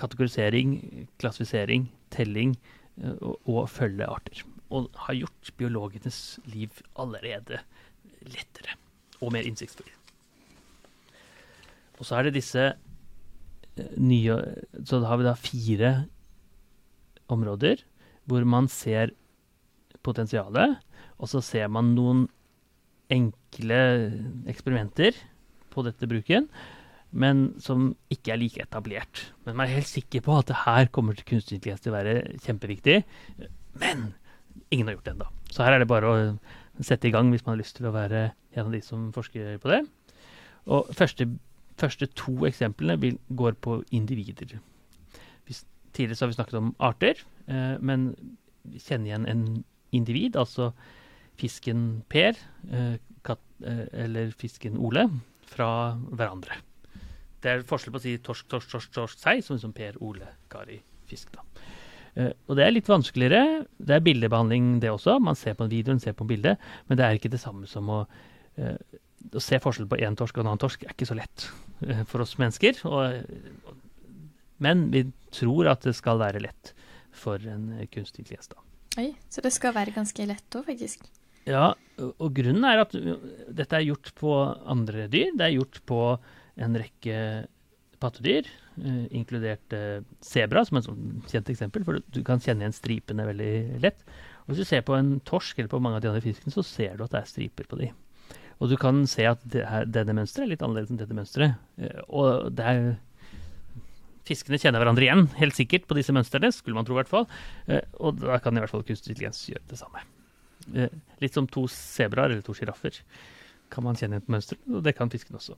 Kategorisering, 0.00 1.08
klassifisering, 1.20 1.90
telling 2.14 2.54
eh, 3.02 3.16
og, 3.18 3.40
og 3.48 3.68
følge 3.72 4.06
arter. 4.08 4.44
Og 4.72 4.88
har 5.08 5.18
gjort 5.18 5.52
biologenes 5.58 6.22
liv 6.48 6.78
allerede 6.94 7.60
lettere 8.28 8.76
og 9.22 9.32
mer 9.34 9.46
innsiktsfull. 9.46 9.90
Og 11.98 12.06
så 12.08 12.18
er 12.18 12.26
det 12.26 12.36
disse 12.38 12.62
eh, 12.72 13.96
nye 14.00 14.36
Så 14.82 14.98
da 14.98 15.10
har 15.10 15.20
vi 15.20 15.26
da 15.28 15.38
fire 15.38 15.92
områder 17.32 17.84
hvor 18.28 18.44
man 18.46 18.68
ser 18.70 19.14
potensialet, 20.06 20.76
og 21.18 21.30
så 21.30 21.40
ser 21.42 21.70
man 21.70 21.94
noen 21.96 22.26
enkle 23.10 23.78
eksperimenter 24.50 25.16
på 25.72 25.82
dette 25.86 26.06
bruken. 26.10 26.48
men 27.12 27.52
som 27.60 27.90
ikke 28.08 28.32
er 28.32 28.40
like 28.40 28.62
etablert. 28.62 29.26
Men 29.44 29.56
man 29.58 29.66
er 29.66 29.76
helt 29.76 29.90
sikker 29.90 30.22
på 30.24 30.32
at 30.38 30.48
det 30.48 30.62
her 30.64 30.88
kommer 30.88 31.12
til 31.12 31.26
kunstig 31.28 31.58
intelligens 31.58 31.84
til 31.84 31.92
å 31.92 31.98
være 31.98 32.14
kjempeviktig. 32.40 33.02
Men 33.82 34.14
ingen 34.72 34.88
har 34.88 34.96
gjort 34.96 35.04
det 35.10 35.12
ennå. 35.12 35.28
Så 35.52 35.66
her 35.66 35.76
er 35.76 35.82
det 35.82 35.90
bare 35.92 36.08
å 36.08 36.22
sette 36.80 37.08
i 37.08 37.12
gang 37.12 37.30
hvis 37.32 37.44
man 37.46 37.56
har 37.56 37.62
lyst 37.62 37.76
til 37.76 37.88
å 37.88 37.94
være 37.94 38.22
en 38.56 38.66
av 38.66 38.72
de 38.72 38.80
som 38.84 39.10
forsker 39.14 39.58
på 39.62 39.72
det. 39.72 39.82
Og 40.72 40.88
første, 40.96 41.26
første 41.80 42.08
to 42.18 42.34
eksemplene 42.48 42.98
vil, 43.02 43.18
går 43.36 43.58
på 43.64 43.80
individer. 43.90 44.58
Hvis, 45.48 45.64
tidligere 45.92 46.26
har 46.26 46.32
vi 46.32 46.38
snakket 46.38 46.60
om 46.60 46.74
arter, 46.80 47.22
eh, 47.48 47.76
men 47.80 48.12
vi 48.62 48.80
kjenner 48.80 49.10
igjen 49.10 49.28
en 49.28 49.46
individ, 49.92 50.36
altså 50.38 50.72
fisken 51.40 52.02
Per 52.08 52.36
eh, 52.70 52.98
kat, 53.26 53.40
eh, 53.66 53.86
eller 54.04 54.32
fisken 54.38 54.78
Ole, 54.78 55.08
fra 55.52 55.98
hverandre. 56.08 56.60
Det 57.42 57.50
er 57.50 57.64
forskjell 57.66 57.92
på 57.92 58.00
å 58.00 58.04
si 58.04 58.16
torsk, 58.22 58.46
torsk, 58.48 58.70
torsk, 58.70 58.92
torsk, 58.94 59.18
sei, 59.20 59.40
som 59.42 59.58
liksom 59.58 59.74
Per, 59.76 59.98
Ole, 60.00 60.30
Kari, 60.52 60.78
fisk. 61.10 61.34
da. 61.34 61.51
Uh, 62.18 62.32
og 62.48 62.58
det 62.58 62.66
er 62.66 62.74
litt 62.74 62.90
vanskeligere. 62.90 63.62
Det 63.78 63.96
er 63.96 64.04
bildebehandling, 64.04 64.74
det 64.82 64.92
også. 64.92 65.18
Man 65.22 65.38
ser 65.38 65.56
på 65.58 65.66
en 65.66 65.72
video, 65.72 65.94
man 65.94 66.02
ser 66.02 66.16
på 66.16 66.26
en 66.26 66.32
bilde, 66.32 66.56
men 66.88 67.00
det 67.00 67.06
er 67.06 67.18
ikke 67.18 67.32
det 67.32 67.40
samme 67.42 67.68
som 67.70 67.88
å, 67.92 68.02
uh, 68.60 68.98
å 69.32 69.42
se 69.42 69.60
forskjell 69.62 69.88
på 69.90 70.00
én 70.02 70.18
torsk 70.18 70.38
og 70.38 70.44
en 70.44 70.52
annen 70.52 70.64
torsk. 70.64 70.84
er 70.84 70.96
ikke 70.96 71.08
så 71.08 71.18
lett 71.18 71.48
uh, 71.86 72.02
for 72.10 72.24
oss 72.24 72.36
mennesker. 72.40 72.82
Og, 72.88 73.72
men 74.62 74.86
vi 74.92 75.06
tror 75.34 75.72
at 75.72 75.88
det 75.88 75.96
skal 75.98 76.20
være 76.22 76.44
lett 76.44 76.74
for 77.16 77.40
en 77.48 77.72
kunstig 77.92 78.24
intelligens. 78.24 78.52
Oi, 79.00 79.12
Så 79.32 79.40
det 79.44 79.52
skal 79.54 79.74
være 79.76 79.94
ganske 79.94 80.28
lett 80.28 80.56
òg, 80.56 80.66
faktisk? 80.68 81.08
Ja, 81.48 81.72
og 81.98 82.28
grunnen 82.36 82.64
er 82.68 82.84
at 82.84 82.92
dette 82.94 83.78
er 83.78 83.86
gjort 83.88 84.12
på 84.20 84.34
andre 84.68 85.08
dyr. 85.10 85.32
Det 85.34 85.48
er 85.48 85.56
gjort 85.56 85.80
på 85.88 86.02
en 86.62 86.76
rekke 86.78 87.16
pattedyr, 88.02 88.46
inkludert 89.12 89.74
uh, 89.76 90.00
sebra, 90.24 90.64
som 90.64 90.78
er 90.78 90.86
et 90.86 91.34
kjent 91.34 91.50
eksempel. 91.52 91.84
For 91.86 92.00
du 92.14 92.20
kan 92.26 92.40
kjenne 92.42 92.64
igjen 92.64 92.76
stripene 92.76 93.26
veldig 93.28 93.52
lett. 93.84 94.00
Og 94.44 94.52
hvis 94.52 94.64
du 94.64 94.68
ser 94.68 94.84
på 94.86 94.96
en 94.96 95.18
torsk 95.28 95.58
eller 95.58 95.70
på 95.72 95.80
mange 95.82 96.00
av 96.00 96.04
de 96.04 96.10
andre 96.12 96.24
fiskene, 96.24 96.54
så 96.54 96.64
ser 96.66 96.96
du 96.96 97.04
at 97.04 97.14
det 97.14 97.20
er 97.20 97.30
striper 97.30 97.68
på 97.68 97.78
de. 97.82 97.90
Og 98.62 98.70
du 98.70 98.76
kan 98.80 99.02
se 99.10 99.26
at 99.26 99.42
det 99.50 99.64
her, 99.68 99.88
denne 99.90 100.14
mønsteret 100.16 100.46
er 100.46 100.52
litt 100.54 100.64
annerledes 100.64 100.92
enn 100.92 101.00
dette 101.00 101.16
mønsteret. 101.16 101.58
Uh, 101.80 102.02
og 102.08 102.52
det 102.58 102.68
er 102.68 102.84
Fiskene 104.22 104.54
kjenner 104.54 104.78
hverandre 104.78 105.02
igjen, 105.02 105.24
helt 105.34 105.56
sikkert, 105.58 105.88
på 105.90 105.96
disse 105.98 106.12
mønstrene, 106.14 106.52
skulle 106.54 106.76
man 106.78 106.86
tro 106.86 106.94
i 106.94 107.00
hvert 107.00 107.08
fall. 107.10 107.24
og 107.98 108.20
da 108.20 108.36
kan 108.38 108.54
i 108.54 108.62
hvert 108.62 108.70
fall 108.70 108.84
kunstig 108.86 109.10
intelligens 109.10 109.40
gjøre 109.50 109.66
det 109.66 109.78
samme. 109.80 110.04
litt 111.18 111.34
som 111.34 111.48
to 111.50 111.64
sebraer 111.66 112.30
eller 112.30 112.44
to 112.46 112.54
sjiraffer 112.54 113.00
kan 113.72 113.84
man 113.86 113.98
kjenne 113.98 114.20
igjen 114.20 114.26
på 114.26 114.34
mønsteret, 114.36 114.62
og 114.70 114.84
det 114.86 114.94
kan 114.94 115.10
fisken 115.12 115.38
også. 115.40 115.56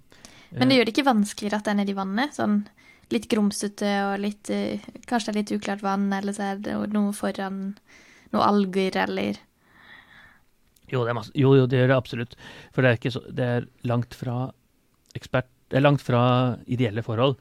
Men 0.55 0.71
det 0.71 0.79
gjør 0.79 0.89
det 0.89 0.95
ikke 0.95 1.07
vanskeligere 1.11 1.61
at 1.61 1.69
den 1.69 1.83
er 1.83 1.91
i 1.91 1.97
vannet? 1.99 2.37
Sånn 2.37 2.63
litt 3.13 3.29
grumsete 3.31 3.91
og 4.09 4.21
litt 4.23 4.51
eh, 4.53 4.85
Kanskje 5.09 5.33
det 5.33 5.35
er 5.35 5.41
litt 5.43 5.55
uklart 5.59 5.85
vann, 5.85 6.07
eller 6.15 6.37
så 6.37 6.53
er 6.53 6.63
det 6.65 6.77
noe 6.95 7.13
foran 7.17 7.75
noe 8.35 8.47
alger, 8.47 8.97
eller 9.05 9.39
jo 10.93 11.05
det, 11.07 11.15
jo, 11.39 11.55
jo, 11.57 11.67
det 11.67 11.81
gjør 11.81 11.91
det 11.91 11.97
absolutt. 11.97 12.35
For 12.75 12.85
det 12.85 12.95
er, 12.95 13.13
så, 13.15 13.23
det 13.33 13.45
er 13.45 13.69
langt 13.89 14.17
fra 14.17 14.51
ekspert, 15.17 15.49
det 15.73 15.79
er 15.81 15.87
langt 15.87 16.05
fra 16.05 16.23
ideelle 16.71 17.05
forhold. 17.05 17.39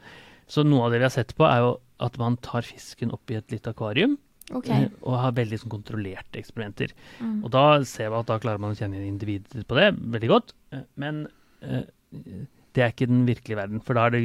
Så 0.49 0.63
noe 0.67 0.87
av 0.87 0.93
det 0.93 1.01
vi 1.01 1.07
har 1.07 1.13
sett 1.13 1.33
på, 1.37 1.45
er 1.47 1.63
jo 1.63 1.73
at 2.03 2.15
man 2.21 2.37
tar 2.43 2.65
fisken 2.67 3.11
opp 3.15 3.31
i 3.31 3.37
et 3.39 3.53
lite 3.53 3.73
akvarium. 3.73 4.15
Okay. 4.51 4.87
Eh, 4.87 4.95
og 5.03 5.19
har 5.21 5.35
veldig 5.35 5.59
sånn, 5.59 5.73
kontrollerte 5.73 6.39
eksperimenter. 6.39 6.95
Mm. 7.19 7.41
Og 7.43 7.51
da 7.53 7.65
ser 7.87 8.11
vi 8.11 8.19
at 8.19 8.31
da 8.31 8.39
klarer 8.43 8.63
man 8.63 8.75
å 8.75 8.79
kjenne 8.79 8.99
inn 8.99 9.11
individer 9.13 9.67
på 9.67 9.77
det 9.79 9.91
veldig 10.15 10.31
godt. 10.31 10.55
Eh, 10.73 10.87
men 11.03 11.25
det 11.63 12.83
er 12.83 12.91
ikke 12.91 13.09
den 13.09 13.23
virkelige 13.27 13.59
verden, 13.59 13.83
for 13.83 13.97
da 13.97 14.07
er 14.07 14.15
det 14.15 14.23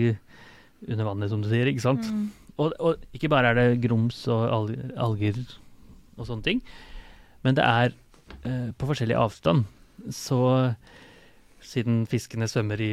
under 0.86 1.08
vannet, 1.08 1.32
som 1.32 1.42
du 1.42 1.48
sier. 1.50 1.70
ikke 1.70 1.84
sant? 1.84 2.06
Mm. 2.06 2.28
Og, 2.58 2.74
og, 2.82 3.06
ikke 3.14 3.30
bare 3.30 3.52
er 3.52 3.58
det 3.58 3.82
grums 3.84 4.20
og 4.30 4.74
alger 4.98 5.38
og 6.18 6.26
sånne 6.26 6.42
ting, 6.42 6.62
men 7.46 7.54
det 7.54 7.64
er 7.64 7.92
eh, 8.42 8.70
på 8.74 8.88
forskjellig 8.88 9.14
avstand. 9.18 9.68
Så 10.14 10.40
siden 11.62 12.02
fiskene 12.10 12.48
svømmer 12.50 12.80
i 12.82 12.92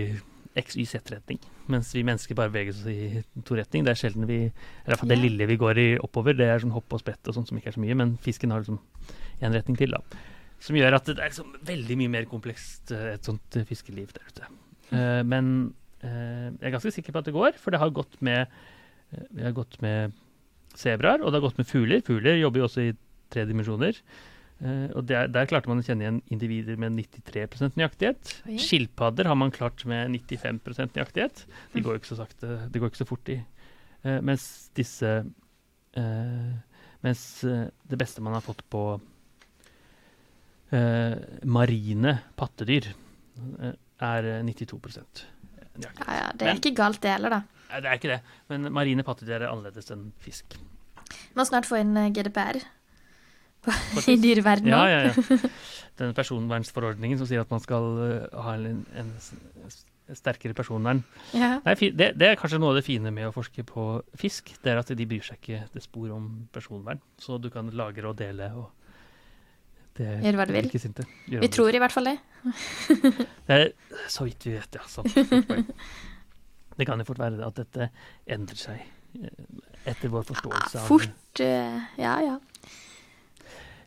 XYZ-retning, 0.55 1.41
mens 1.71 1.89
vi 1.95 2.03
mennesker 2.07 2.37
bare 2.37 2.51
beveger 2.53 2.75
oss 2.75 2.85
i 2.87 3.23
to 3.47 3.57
retning. 3.57 3.83
Det 3.85 3.95
er 3.95 3.99
sjelden 3.99 4.27
vi 4.29 4.39
eller 4.85 5.09
det 5.09 5.17
lille 5.19 5.49
vi 5.49 5.57
går 5.59 5.81
i 5.81 5.87
oppover, 5.97 6.37
det 6.37 6.47
er 6.47 6.61
sånn 6.63 6.75
hopp 6.75 6.93
og 6.95 7.01
sprett 7.01 7.27
og 7.27 7.35
sånt 7.35 7.49
som 7.49 7.59
ikke 7.59 7.73
er 7.73 7.77
så 7.77 7.83
mye, 7.83 7.97
men 7.97 8.15
fisken 8.23 8.53
har 8.53 8.63
liksom 8.63 8.79
én 9.43 9.55
retning 9.55 9.79
til, 9.79 9.97
da. 9.97 10.21
Som 10.63 10.77
gjør 10.79 10.95
at 10.97 11.09
det 11.09 11.17
er 11.17 11.33
liksom 11.33 11.57
veldig 11.67 11.97
mye 11.99 12.13
mer 12.13 12.29
komplekst, 12.29 12.93
eh, 12.95 13.15
et 13.17 13.27
sånt 13.27 13.57
fiskeliv 13.67 14.13
der 14.15 14.29
ute. 14.29 14.53
Uh, 14.93 15.21
men 15.25 15.73
jeg 16.05 16.67
er 16.69 16.75
ganske 16.75 16.93
sikker 16.93 17.15
på 17.15 17.21
at 17.21 17.27
det 17.29 17.33
går, 17.35 17.57
for 17.61 17.73
det 17.73 17.81
har 17.81 17.93
gått 17.95 18.19
med 18.25 18.51
Vi 19.31 19.43
har 19.43 19.53
gått 19.55 19.79
med 19.81 20.13
sebraer, 20.75 21.21
og 21.23 21.31
det 21.31 21.39
har 21.39 21.45
gått 21.47 21.59
med 21.59 21.69
fugler. 21.69 22.01
Fugler 22.05 22.39
jobber 22.39 22.61
jo 22.61 22.67
også 22.67 22.83
i 22.83 22.95
tre 23.33 23.45
dimensjoner. 23.47 23.99
Uh, 24.55 24.87
og 24.95 25.03
der, 25.09 25.27
der, 25.27 25.47
klarte 25.49 25.67
man 25.67 25.81
å 25.81 25.83
kjenne 25.83 26.05
igjen 26.05 26.21
individer 26.31 26.77
med 26.79 26.95
93 26.95 27.75
nøyaktighet. 27.75 28.35
Oi. 28.47 28.59
Skilpadder 28.61 29.27
har 29.27 29.35
man 29.39 29.51
klart 29.55 29.83
med 29.89 30.13
95 30.15 30.61
nøyaktighet. 30.95 31.43
De 31.73 31.83
går 31.83 31.99
ikke 31.99 32.13
så 32.13 32.21
sakte, 32.21 32.61
det 32.71 32.79
går 32.79 32.93
ikke 32.93 33.01
så 33.03 33.09
fort, 33.09 33.25
de. 33.27 33.41
Uh, 34.05 34.21
mens 34.23 34.47
disse 34.77 35.17
uh, 35.25 36.53
Mens 37.05 37.21
det 37.45 37.97
beste 38.01 38.23
man 38.25 38.33
har 38.33 38.41
fått 38.41 38.63
på 38.73 38.79
marine 41.45 42.15
pattedyr, 42.33 42.87
er 44.01 44.29
92 44.41 44.79
ja, 45.81 45.91
ja, 46.07 46.29
Det 46.33 46.45
er 46.45 46.53
Men, 46.53 46.61
ikke 46.61 46.75
galt, 46.77 47.01
det 47.03 47.11
heller, 47.15 47.37
da. 47.37 47.41
Nei, 47.71 47.81
det 47.81 47.89
er 47.89 47.99
ikke 47.99 48.13
det. 48.13 48.21
Men 48.51 48.71
marine 48.73 49.05
pattedyr 49.05 49.41
er 49.41 49.49
annerledes 49.49 49.91
enn 49.93 50.07
fisk. 50.23 50.57
Må 51.35 51.45
snart 51.47 51.67
få 51.67 51.79
inn 51.81 51.97
GDPR 52.15 52.61
i 54.11 54.15
dyreverdenen 54.21 54.71
ja, 54.71 54.85
ja, 54.89 54.99
ja. 55.09 55.49
Den 55.99 56.13
personvernsforordningen 56.13 57.19
som 57.19 57.27
sier 57.29 57.43
at 57.45 57.51
man 57.53 57.63
skal 57.63 57.85
uh, 57.97 58.41
ha 58.45 58.55
en, 58.59 58.81
en, 58.99 59.11
sterkere 60.13 60.53
personvern. 60.53 60.99
Ja. 61.33 61.55
Nei, 61.65 61.73
det, 61.97 62.11
det, 62.19 62.27
er 62.27 62.37
kanskje 62.37 62.59
noe 62.61 62.75
av 62.75 62.77
det 62.77 62.83
fine 62.85 63.09
med 63.15 63.29
å 63.29 63.33
forske 63.33 63.63
på 63.65 63.85
fisk. 64.19 64.51
Det 64.61 64.69
er 64.69 64.81
at 64.81 64.91
de 64.93 65.07
bryr 65.09 65.23
seg 65.25 65.39
ikke 65.39 65.63
det 65.73 65.81
spor 65.81 66.11
om 66.13 66.27
personvern. 66.53 67.01
Så 67.17 67.39
du 67.41 67.47
kan 67.49 67.71
lagre 67.73 68.11
og 68.11 68.19
dele 68.19 68.51
og 68.53 68.67
Gjøre 70.03 70.35
hva 70.35 70.45
du 70.49 70.53
vil. 70.55 70.67
Vi 71.39 71.49
tror 71.53 71.75
i 71.75 71.79
hvert 71.79 71.93
fall 71.93 72.09
det. 72.11 72.17
det 73.47 73.55
er 73.55 73.69
så 74.11 74.27
vidt 74.27 74.45
vi 74.47 74.57
vet, 74.57 74.75
ja. 74.75 74.83
Sant. 74.91 75.15
Det 76.75 76.83
kan 76.83 76.99
jo 76.99 77.05
fort 77.07 77.21
være 77.21 77.45
at 77.47 77.55
dette 77.55 77.85
endrer 78.35 78.59
seg 78.59 78.81
eh, 79.15 79.43
etter 79.87 80.11
vår 80.11 80.25
forståelse 80.27 80.81
av 80.81 80.89
Fort, 80.89 81.39
uh, 81.39 81.85
ja 81.95 82.17
ja. 82.19 82.33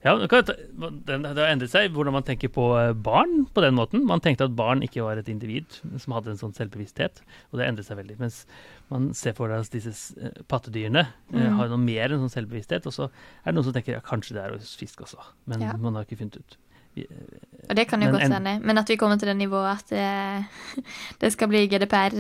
Ja, 0.05 0.15
Det 0.15 1.41
har 1.43 1.49
endret 1.51 1.73
seg 1.73 1.91
hvordan 1.95 2.15
man 2.15 2.27
tenker 2.27 2.51
på 2.55 2.69
eh, 2.79 2.93
barn 2.95 3.49
på 3.55 3.65
den 3.65 3.75
måten. 3.75 4.05
Man 4.07 4.23
tenkte 4.23 4.47
at 4.47 4.55
barn 4.59 4.85
ikke 4.87 5.03
var 5.03 5.19
et 5.19 5.31
individ 5.31 5.81
som 5.99 6.15
hadde 6.15 6.35
en 6.35 6.39
sånn 6.41 6.55
selvbevissthet, 6.55 7.19
og 7.51 7.59
det 7.59 7.67
endret 7.67 7.89
seg 7.89 7.99
veldig. 7.99 8.19
Mens 8.23 8.45
man 8.93 9.11
ser 9.19 9.35
for 9.39 9.51
seg 9.51 9.67
at 9.67 9.75
disse 9.75 10.15
eh, 10.23 10.39
pattedyrene 10.51 11.03
eh, 11.03 11.35
mm. 11.35 11.59
har 11.59 11.73
noe 11.73 11.83
mer 11.83 12.15
enn 12.15 12.23
sånn 12.23 12.37
selvbevissthet. 12.37 12.87
Og 12.87 12.95
så 12.95 13.09
er 13.09 13.51
det 13.51 13.57
noen 13.59 13.67
som 13.67 13.75
tenker 13.75 13.97
ja, 13.97 14.05
kanskje 14.07 14.39
det 14.39 14.45
er 14.45 14.55
hos 14.55 14.77
fisk 14.79 15.03
også, 15.09 15.19
men 15.51 15.67
ja. 15.67 15.75
man 15.83 15.99
har 15.99 16.07
ikke 16.07 16.21
funnet 16.23 16.39
ut. 16.39 16.59
Og 16.99 17.75
det 17.79 17.85
kan 17.87 18.03
jo 18.03 18.09
godt 18.11 18.25
hende, 18.27 18.57
men 18.59 18.81
at 18.81 18.91
vi 18.91 18.97
kommer 18.99 19.19
til 19.21 19.31
det 19.31 19.37
nivået 19.39 19.71
at 19.71 19.91
det, 19.93 20.85
det 21.23 21.31
skal 21.35 21.51
bli 21.51 21.67
GDPR, 21.71 22.17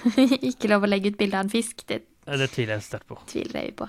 ikke 0.52 0.70
lov 0.72 0.84
å 0.84 0.92
legge 0.92 1.12
ut 1.12 1.18
bilde 1.20 1.40
av 1.40 1.48
en 1.48 1.52
fisk, 1.52 1.84
det, 1.88 2.02
det 2.26 2.48
tviler 2.52 2.76
jeg 2.76 2.86
sterkt 2.86 3.08
på. 3.08 3.18
Tviler 3.30 3.66
jeg 3.66 3.76
på. 3.78 3.88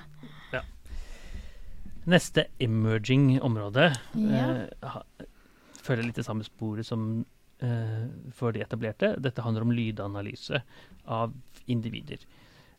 Neste 2.07 2.45
emerging 2.63 3.33
område 3.43 3.89
ja. 4.15 4.45
uh, 4.79 5.01
følger 5.83 6.05
litt 6.07 6.19
det 6.21 6.23
samme 6.27 6.45
sporet 6.47 6.87
som 6.87 7.01
uh, 7.63 8.05
for 8.35 8.55
de 8.55 8.63
etablerte. 8.63 9.11
Dette 9.19 9.43
handler 9.43 9.65
om 9.65 9.73
lydanalyse 9.75 10.61
av 11.03 11.35
individer. 11.67 12.23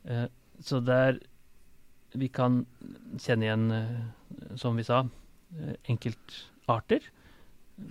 Uh, 0.09 0.27
så 0.65 0.81
der 0.81 1.21
vi 2.17 2.31
kan 2.33 2.63
kjenne 3.21 3.45
igjen, 3.45 3.67
som 4.57 4.79
vi 4.81 4.85
sa, 4.87 5.03
enkeltarter, 5.93 7.05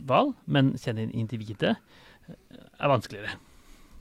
hval, 0.09 0.33
men 0.49 0.71
kjenne 0.73 1.03
igjen 1.03 1.13
individet 1.21 1.75
er 1.77 2.89
vanskeligere. 2.89 3.37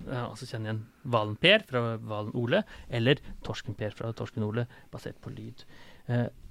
Altså 0.08 0.48
kjenne 0.48 0.70
igjen 0.70 0.80
hvalen 1.04 1.36
Per 1.44 1.66
fra 1.68 1.82
hvalen 2.00 2.32
Ole, 2.40 2.62
eller 2.88 3.20
torsken 3.44 3.76
Per 3.76 3.92
fra 3.94 4.14
torsken 4.16 4.48
Ole, 4.48 4.64
basert 4.90 5.20
på 5.20 5.34
lyd. 5.36 5.66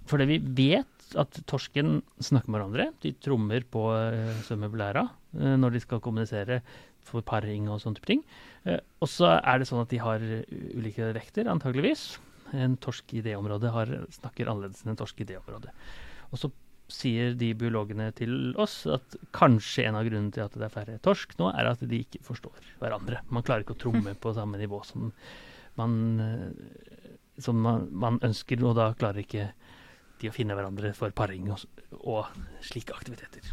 Fordi 0.10 0.28
vi 0.30 0.39
vet 0.58 1.08
at 1.22 1.39
torsken 1.50 2.00
snakker 2.24 2.52
med 2.52 2.60
hverandre. 2.60 2.89
De 3.04 3.13
trommer 3.22 3.65
på 3.72 3.88
uh, 3.94 4.36
svømmeblæra 4.48 5.06
uh, 5.06 5.56
når 5.60 5.76
de 5.76 5.82
skal 5.84 6.04
kommunisere 6.04 6.60
for 7.06 7.26
paring 7.26 7.70
og 7.70 7.82
sånne 7.82 8.00
type 8.00 8.10
ting. 8.10 8.26
Uh, 8.65 8.80
og 9.02 9.10
så 9.12 9.36
er 9.38 9.62
det 9.62 9.70
sånn 9.70 9.84
at 9.84 9.94
de 9.94 10.02
har 10.02 10.24
ulike 10.76 11.13
vekter, 11.18 11.50
antageligvis. 11.52 12.15
En 12.56 12.78
torsk 12.82 13.15
i 13.18 13.24
det 13.26 13.38
området 13.38 13.74
har, 13.74 13.89
snakker 14.20 14.52
annerledes 14.52 14.86
enn 14.86 14.94
en 14.94 15.02
torsk 15.02 15.22
i 15.22 15.30
det 15.30 15.39
området. 15.41 15.74
Og 16.32 16.41
så 16.41 16.52
sier 16.91 17.34
de 17.38 17.50
biologene 17.58 18.12
til 18.18 18.54
oss 18.62 18.84
at 18.91 19.18
kanskje 19.36 19.88
en 19.88 19.98
av 19.98 20.06
grunnene 20.06 20.34
til 20.34 20.46
at 20.46 20.54
det 20.54 20.68
er 20.68 20.74
færre 20.74 20.98
torsk 21.06 21.34
nå, 21.39 21.50
er 21.58 21.72
at 21.72 21.82
de 21.82 22.02
ikke 22.04 22.22
forstår 22.26 22.74
hverandre. 22.82 23.24
Man 23.34 23.46
klarer 23.46 23.65
ikke 23.65 23.78
å 23.78 23.82
tromme 23.88 24.13
på 24.22 24.34
samme 24.38 24.60
nivå 24.62 24.82
som 24.86 25.10
man, 25.80 25.96
eh, 26.22 27.39
som 27.41 27.58
man, 27.62 27.88
man 27.91 28.20
ønsker, 28.26 28.62
og 28.63 28.78
da 28.78 28.91
klarer 28.98 29.24
ikke 29.26 29.50
de 30.21 30.30
å 30.32 30.36
finne 30.36 30.56
hverandre 30.58 30.93
for 30.97 31.13
paring 31.15 31.51
og, 31.54 31.65
og 32.01 32.25
slike 32.65 32.95
aktiviteter. 32.95 33.43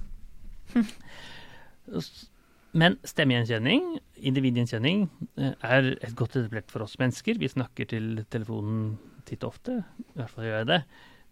Men 2.73 2.97
stemmegjenkjenning, 3.05 3.99
individgjenkjenning, 4.17 5.05
eh, 5.37 5.53
er 5.61 5.91
et 5.99 6.15
godt 6.17 6.39
etablert 6.41 6.71
for 6.73 6.87
oss 6.87 6.97
mennesker. 7.01 7.37
Vi 7.41 7.51
snakker 7.53 7.91
til 7.91 8.23
telefonen 8.33 8.95
titt 9.29 9.45
og 9.45 9.53
ofte, 9.53 9.83
i 10.01 10.17
hvert 10.17 10.33
fall 10.33 10.47
gjør 10.49 10.63
jeg 10.63 10.71
det. 10.71 10.81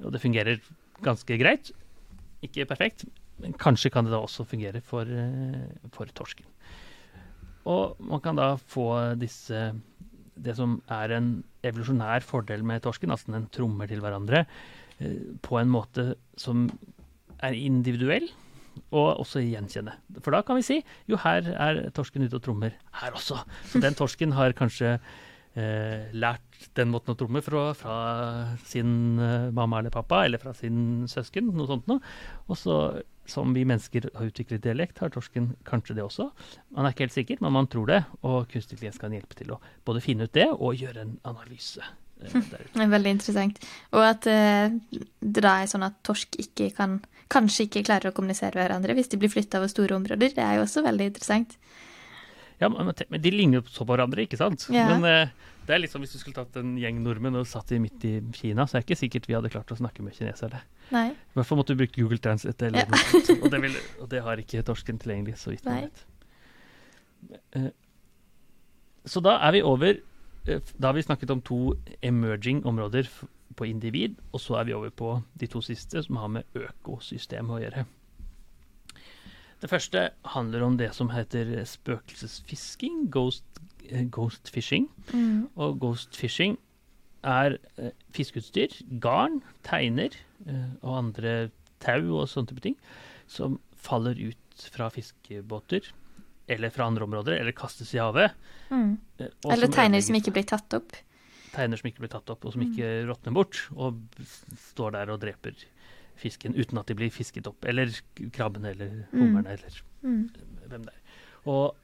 Og 0.05 0.13
det 0.13 0.21
fungerer 0.21 0.61
ganske 1.05 1.39
greit. 1.41 1.73
Ikke 2.45 2.69
perfekt, 2.69 3.07
men 3.41 3.57
kanskje 3.57 3.93
kan 3.93 4.05
det 4.05 4.13
da 4.13 4.21
også 4.21 4.45
fungere 4.49 4.83
for, 4.85 5.09
eh, 5.09 5.65
for 5.97 6.13
torsken. 6.13 6.45
Og 7.69 7.97
man 8.01 8.21
kan 8.21 8.37
da 8.37 8.57
få 8.57 9.19
disse 9.21 9.75
Det 10.41 10.55
som 10.57 10.81
er 10.89 11.11
en 11.13 11.45
evolusjonær 11.63 12.23
fordel 12.25 12.63
med 12.65 12.81
torsken, 12.81 13.11
altså 13.11 13.31
den 13.31 13.51
trommer 13.53 13.87
til 13.87 14.01
hverandre, 14.01 14.47
på 15.43 15.59
en 15.61 15.73
måte 15.73 16.15
som 16.41 16.67
er 17.41 17.57
individuell, 17.57 18.29
og 18.95 19.23
også 19.23 19.43
gjenkjenne. 19.45 19.95
For 20.21 20.35
da 20.35 20.43
kan 20.47 20.59
vi 20.59 20.67
si 20.67 20.79
jo, 21.11 21.19
her 21.21 21.47
er 21.53 21.83
torsken 21.97 22.25
ute 22.27 22.39
og 22.39 22.45
trommer 22.45 22.77
her 23.01 23.17
også. 23.17 23.41
Så 23.73 23.83
den 23.83 23.97
torsken 23.99 24.35
har 24.37 24.55
kanskje 24.57 24.97
eh, 24.97 26.11
lært 26.15 26.69
den 26.79 26.91
måten 26.93 27.15
å 27.15 27.19
tromme 27.19 27.43
fra, 27.45 27.71
fra 27.79 27.97
sin 28.69 29.21
eh, 29.21 29.49
mamma 29.57 29.81
eller 29.81 29.95
pappa, 29.95 30.25
eller 30.27 30.43
fra 30.43 30.55
sin 30.57 31.09
søsken, 31.11 31.53
noe 31.57 31.71
sånt 31.71 31.91
noe. 31.91 32.03
Og 32.49 32.59
så, 32.61 32.77
som 33.31 33.55
vi 33.57 33.67
mennesker 33.69 34.11
har 34.17 34.31
utviklet 34.31 34.65
dialekt, 34.67 35.03
har 35.03 35.13
torsken 35.15 35.53
kanskje 35.69 35.99
det 35.99 36.07
også. 36.07 36.31
Man 36.77 36.87
er 36.87 36.95
ikke 36.95 37.09
helt 37.09 37.19
sikker, 37.19 37.43
men 37.45 37.57
man 37.59 37.71
tror 37.71 37.91
det, 37.91 38.05
og 38.23 38.47
kunstig 38.53 38.79
intelligens 38.79 39.03
kan 39.03 39.17
hjelpe 39.17 39.39
til 39.39 39.57
å 39.57 39.61
både 39.87 40.05
finne 40.05 40.31
ut 40.31 40.37
det 40.37 40.51
og 40.53 40.79
gjøre 40.79 41.07
en 41.07 41.19
analyse. 41.31 41.85
Veldig 42.75 43.11
interessant. 43.17 43.59
Og 43.93 44.03
at 44.05 44.27
eh, 44.31 44.71
det 45.21 45.43
da 45.45 45.57
er 45.63 45.71
sånn 45.71 45.87
at 45.87 45.97
torsk 46.07 46.37
ikke 46.43 46.71
kan, 46.77 46.99
kanskje 47.33 47.69
ikke 47.69 47.85
klarer 47.87 48.11
å 48.11 48.17
kommunisere 48.17 48.55
med 48.59 48.67
hverandre 48.69 48.95
hvis 48.99 49.09
de 49.13 49.19
blir 49.23 49.31
flytta 49.33 49.59
over 49.63 49.71
store 49.73 49.97
områder, 49.97 50.35
det 50.37 50.45
er 50.45 50.59
jo 50.59 50.67
også 50.67 50.83
veldig 50.87 51.07
interessant. 51.13 51.57
Ja, 52.61 52.69
men, 52.69 52.91
men 53.09 53.23
de 53.25 53.31
ligner 53.33 53.61
jo 53.63 53.71
så 53.73 53.87
på 53.89 53.95
hverandre, 53.95 54.27
ikke 54.27 54.37
sant? 54.37 54.67
Ja. 54.69 54.85
Men 54.93 55.07
eh, 55.09 55.31
det 55.65 55.73
er 55.77 55.81
litt 55.81 55.93
som 55.95 56.03
hvis 56.05 56.13
du 56.13 56.19
skulle 56.21 56.37
tatt 56.37 56.57
en 56.61 56.75
gjeng 56.81 56.99
nordmenn 57.05 57.39
og 57.41 57.47
satt 57.49 57.71
de 57.73 57.79
midt 57.81 58.05
i 58.05 58.15
Kina, 58.37 58.67
så 58.69 58.77
er 58.77 58.83
det 58.83 58.91
ikke 58.91 59.01
sikkert 59.01 59.29
vi 59.31 59.37
hadde 59.39 59.49
klart 59.55 59.71
å 59.73 59.79
snakke 59.79 60.05
med 60.05 60.13
kinesere. 60.19 60.61
Nei. 60.93 61.07
I 61.15 61.39
hvert 61.39 61.47
fall 61.49 61.61
måtte 61.61 61.73
du 61.73 61.81
bruke 61.81 61.97
Google 62.03 62.19
Translate 62.21 62.67
eller 62.69 62.83
Ja. 62.83 62.91
noe 62.91 63.01
sånt. 63.07 63.31
Og 63.39 63.49
det, 63.55 63.61
vil, 63.65 63.77
og 64.03 64.11
det 64.13 64.21
har 64.27 64.43
ikke 64.43 64.65
torsken 64.67 64.99
tilgjengelig, 65.01 65.39
så 65.41 65.55
vidt 65.55 65.65
jeg 65.71 65.87
vet. 65.87 66.05
Eh, 67.57 67.71
Så 69.09 69.23
da 69.25 69.39
er 69.47 69.53
vi 69.57 69.63
over 69.65 69.97
Da 70.77 70.91
har 70.91 70.97
vi 70.97 71.07
snakket 71.07 71.31
om 71.31 71.43
to 71.45 71.61
emerging 72.03 72.65
områder 72.67 73.09
på 73.57 73.67
individ, 73.69 74.17
og 74.33 74.41
så 74.41 74.61
er 74.61 74.69
vi 74.69 74.75
over 74.77 74.91
på 74.91 75.15
de 75.41 75.49
to 75.51 75.63
siste, 75.65 76.03
som 76.03 76.19
har 76.21 76.31
med 76.33 76.59
økosystemet 76.59 77.57
å 77.57 77.61
gjøre. 77.65 77.85
Det 79.61 79.69
første 79.69 80.07
handler 80.33 80.65
om 80.65 80.79
det 80.81 80.89
som 80.97 81.11
heter 81.13 81.53
spøkelsesfisking, 81.69 83.11
ghost, 83.13 83.45
eh, 83.91 84.07
ghost 84.09 84.49
fishing. 84.51 84.89
Mm. 85.13 85.51
Og 85.57 85.81
ghost 85.81 86.17
fishing 86.17 86.57
er 87.23 87.59
eh, 87.77 87.93
fiskeutstyr, 88.17 88.73
garn, 89.01 89.43
teiner 89.67 90.17
eh, 90.47 90.71
og 90.81 90.97
andre 90.97 91.51
tau 91.81 92.23
og 92.23 92.29
sånne 92.29 92.49
type 92.49 92.65
ting 92.65 92.79
som 93.31 93.59
faller 93.77 94.17
ut 94.17 94.65
fra 94.73 94.89
fiskebåter 94.93 95.93
eller 96.51 96.73
fra 96.75 96.87
andre 96.91 97.07
områder, 97.07 97.39
eller 97.41 97.55
kastes 97.57 97.93
i 97.95 98.01
havet. 98.03 98.33
Mm. 98.71 98.97
eh, 99.21 99.29
Eller 99.53 99.71
teiner 99.73 100.03
som 100.03 100.17
ikke 100.19 100.33
blir 100.35 100.47
tatt 100.51 100.75
opp. 100.79 100.93
Teiner 101.55 101.77
som 101.81 101.89
ikke 101.91 102.03
blir 102.05 102.13
tatt 102.13 102.31
opp, 102.31 102.45
og 102.47 102.53
som 102.55 102.63
Mm. 102.63 102.71
ikke 102.73 102.91
råtner 103.11 103.35
bort, 103.35 103.61
og 103.77 103.99
står 104.75 104.93
der 104.93 105.11
og 105.11 105.21
dreper 105.21 105.55
fisken 106.21 106.55
uten 106.55 106.79
at 106.79 106.87
de 106.87 106.95
blir 106.95 107.11
fisket 107.11 107.47
opp. 107.49 107.65
Eller 107.65 107.91
krabben, 108.33 108.65
eller 108.67 109.07
Mm. 109.13 109.21
hummerne, 109.21 109.47
eller 109.57 109.83
Mm. 110.03 110.31
hvem 110.69 110.85
det 110.85 110.95
er. 110.95 111.01
Og, 111.47 111.77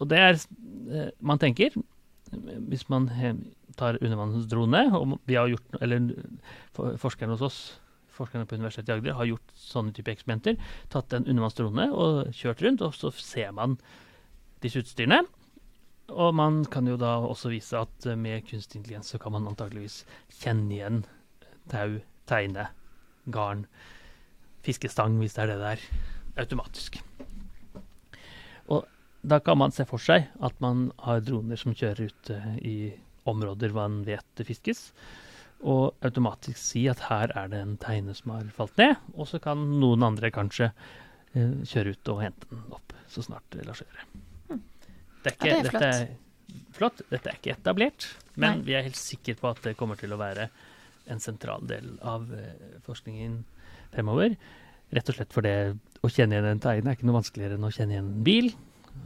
og 0.00 0.08
det 0.08 0.18
er 0.18 0.34
eh, 0.92 1.10
Man 1.20 1.38
tenker, 1.38 1.70
hvis 2.68 2.88
man 2.88 3.08
tar 3.76 3.98
undervannsdrone 4.02 4.92
og 4.94 5.18
vi 5.26 5.34
har 5.34 5.48
gjort, 5.48 5.80
eller 5.82 6.14
for- 6.72 6.96
forskerne 6.96 7.30
hos 7.36 7.42
oss, 7.42 7.80
forskerne 8.16 8.48
på 8.48 8.58
Universitetet 8.58 8.92
i 8.92 8.96
Agder, 8.96 9.16
har 9.18 9.30
gjort 9.30 9.56
sånne 9.60 9.94
type 9.96 10.12
eksperimenter. 10.12 10.58
Tatt 10.92 11.14
en 11.16 11.26
undervannsdrone 11.26 11.88
og 11.92 12.32
kjørt 12.36 12.64
rundt, 12.64 12.84
og 12.84 12.96
så 12.96 13.12
ser 13.14 13.52
man 13.56 13.76
disse 14.64 14.82
utstyrene. 14.82 15.22
Og 16.14 16.34
man 16.38 16.62
kan 16.70 16.86
jo 16.86 16.96
da 17.00 17.16
også 17.18 17.50
vise 17.50 17.78
at 17.78 18.06
med 18.18 18.46
kunstig 18.46 18.80
intelligens 18.80 19.10
så 19.10 19.18
kan 19.22 19.34
man 19.34 19.48
antageligvis 19.50 20.04
kjenne 20.38 20.76
igjen 20.76 21.00
tau, 21.70 21.98
teine, 22.30 22.68
garn, 23.26 23.64
fiskestang, 24.66 25.18
hvis 25.18 25.34
det 25.34 25.44
er 25.46 25.52
det 25.52 25.58
det 25.62 25.72
er, 25.74 25.86
automatisk. 26.42 27.00
Og 28.70 28.86
da 29.26 29.40
kan 29.42 29.58
man 29.58 29.74
se 29.74 29.86
for 29.88 30.02
seg 30.02 30.28
at 30.44 30.58
man 30.62 30.90
har 31.02 31.24
droner 31.26 31.58
som 31.58 31.74
kjører 31.74 32.10
ut 32.10 32.30
eh, 32.34 32.50
i 32.62 32.76
områder 33.26 33.74
man 33.74 34.02
vet 34.06 34.26
det 34.38 34.46
fiskes, 34.46 34.92
og 35.64 35.96
automatisk 36.04 36.58
si 36.60 36.84
at 36.90 37.06
her 37.08 37.32
er 37.38 37.48
det 37.52 37.62
en 37.62 37.76
teine 37.80 38.14
som 38.16 38.34
har 38.34 38.48
falt 38.54 38.76
ned, 38.80 38.96
og 39.16 39.28
så 39.30 39.40
kan 39.42 39.62
noen 39.80 40.04
andre 40.04 40.30
kanskje 40.34 40.68
eh, 40.68 41.56
kjøre 41.64 41.96
ut 41.96 42.12
og 42.12 42.22
hente 42.26 42.50
den 42.50 42.62
opp 42.76 42.94
så 43.10 43.24
snart 43.24 43.46
det 43.54 43.66
lar 43.66 43.78
seg 43.78 43.88
gjøre. 43.90 44.60
Det 45.22 45.32
er 45.32 45.36
ikke, 45.36 45.48
Ja, 45.50 45.56
det 45.56 45.58
er 45.58 45.70
dette 45.70 45.88
er 45.88 46.66
flott. 46.76 47.02
Dette 47.10 47.30
er 47.30 47.38
ikke 47.40 47.54
etablert, 47.56 48.08
men 48.36 48.60
Nei. 48.60 48.66
vi 48.68 48.76
er 48.78 48.86
helt 48.86 48.98
sikre 49.00 49.34
på 49.40 49.50
at 49.50 49.62
det 49.64 49.76
kommer 49.78 49.98
til 49.98 50.12
å 50.14 50.20
være 50.20 50.48
en 51.10 51.22
sentral 51.22 51.64
del 51.66 51.96
av 52.06 52.28
eh, 52.34 52.78
forskningen 52.86 53.40
fremover. 53.94 54.36
Rett 54.94 55.10
og 55.10 55.18
slett 55.18 55.34
fordi 55.34 55.54
å 56.04 56.10
kjenne 56.12 56.36
igjen 56.36 56.50
en 56.52 56.62
teine 56.62 56.92
er 56.92 56.98
ikke 56.98 57.08
noe 57.08 57.18
vanskeligere 57.18 57.58
enn 57.58 57.66
å 57.66 57.72
kjenne 57.74 57.96
igjen 57.96 58.10
en 58.12 58.26
bil. 58.26 58.52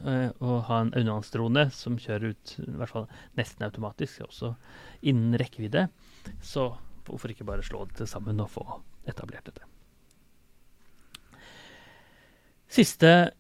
Eh, 0.00 0.30
Å 0.40 0.60
ha 0.68 0.78
en 0.80 0.92
undervannsdrone 0.94 1.66
som 1.76 1.98
kjører 2.00 2.32
ut 2.32 2.54
i 2.62 2.68
hvert 2.80 2.92
fall 2.92 3.08
nesten 3.38 3.66
automatisk, 3.66 4.22
også 4.24 4.54
innen 5.02 5.36
rekkevidde. 5.40 5.88
Så 6.44 6.70
hvorfor 7.08 7.32
ikke 7.32 7.48
bare 7.48 7.64
slå 7.66 7.84
det 7.98 8.08
sammen 8.08 8.40
og 8.40 8.52
få 8.52 8.64
etablert 9.10 9.48
dette. 9.48 9.66
Siste 12.70 13.32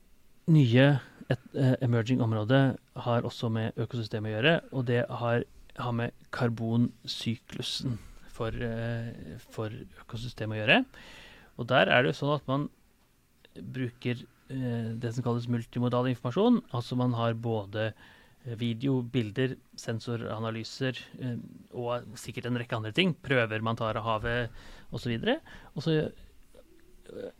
nye 0.50 0.86
et, 1.30 1.42
eh, 1.54 1.76
emerging 1.80 2.20
område 2.20 2.76
har 3.06 3.22
også 3.22 3.50
med 3.52 3.76
økosystemet 3.78 4.32
å 4.32 4.34
gjøre, 4.34 4.54
og 4.72 4.86
det 4.86 5.04
har, 5.08 5.44
har 5.78 5.92
med 5.92 6.12
karbonsyklusen 6.34 7.98
for, 8.26 8.50
eh, 8.50 9.38
for 9.54 9.70
økosystemet 10.02 10.58
å 10.58 10.60
gjøre. 10.60 10.84
Og 11.58 11.68
der 11.70 11.86
er 11.88 12.02
det 12.02 12.12
jo 12.12 12.26
sånn 12.26 12.34
at 12.34 12.48
man 12.48 12.68
bruker 13.54 14.16
eh, 14.18 14.26
det 14.50 15.12
som 15.14 15.24
kalles 15.24 15.48
multimodal 15.50 16.08
informasjon. 16.10 16.60
Altså 16.76 16.98
man 16.98 17.14
har 17.14 17.36
både 17.38 17.90
eh, 17.90 18.56
video, 18.58 19.00
bilder, 19.02 19.54
sensoranalyser 19.78 20.98
eh, 21.22 21.36
og 21.76 22.16
sikkert 22.18 22.50
en 22.50 22.58
rekke 22.58 22.78
andre 22.78 22.94
ting. 22.96 23.14
Prøver 23.14 23.62
man 23.62 23.78
tar 23.78 24.00
av 24.00 24.08
havet 24.08 24.62
osv. 24.90 25.14
Og 25.74 25.84
så 25.86 25.96
eh, 26.00 27.36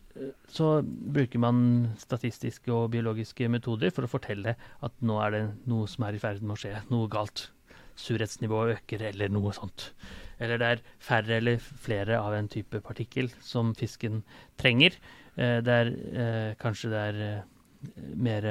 så 0.50 0.80
bruker 0.82 1.38
man 1.38 1.60
statistiske 2.00 2.72
og 2.74 2.90
biologiske 2.94 3.46
metoder 3.52 3.92
for 3.94 4.04
å 4.06 4.10
fortelle 4.10 4.56
at 4.58 5.04
nå 5.06 5.20
er 5.22 5.36
det 5.36 5.42
noe 5.70 5.86
som 5.88 6.04
er 6.06 6.18
i 6.18 6.22
ferd 6.22 6.42
med 6.42 6.56
å 6.56 6.60
skje, 6.60 6.74
noe 6.90 7.10
galt. 7.10 7.46
Surhetsnivået 8.00 8.78
øker, 8.78 9.04
eller 9.10 9.30
noe 9.32 9.52
sånt. 9.54 9.90
Eller 10.40 10.60
det 10.60 10.68
er 10.72 10.82
færre 11.04 11.36
eller 11.36 11.60
flere 11.60 12.18
av 12.18 12.34
en 12.34 12.48
type 12.50 12.80
partikkel 12.84 13.28
som 13.44 13.74
fisken 13.76 14.22
trenger. 14.60 14.96
Eh, 15.38 15.58
det 15.64 15.74
er 15.74 15.90
eh, 15.90 16.52
kanskje 16.60 16.90
det 16.92 17.00
er 17.10 17.20
eh, 17.26 17.42
mer 18.18 18.46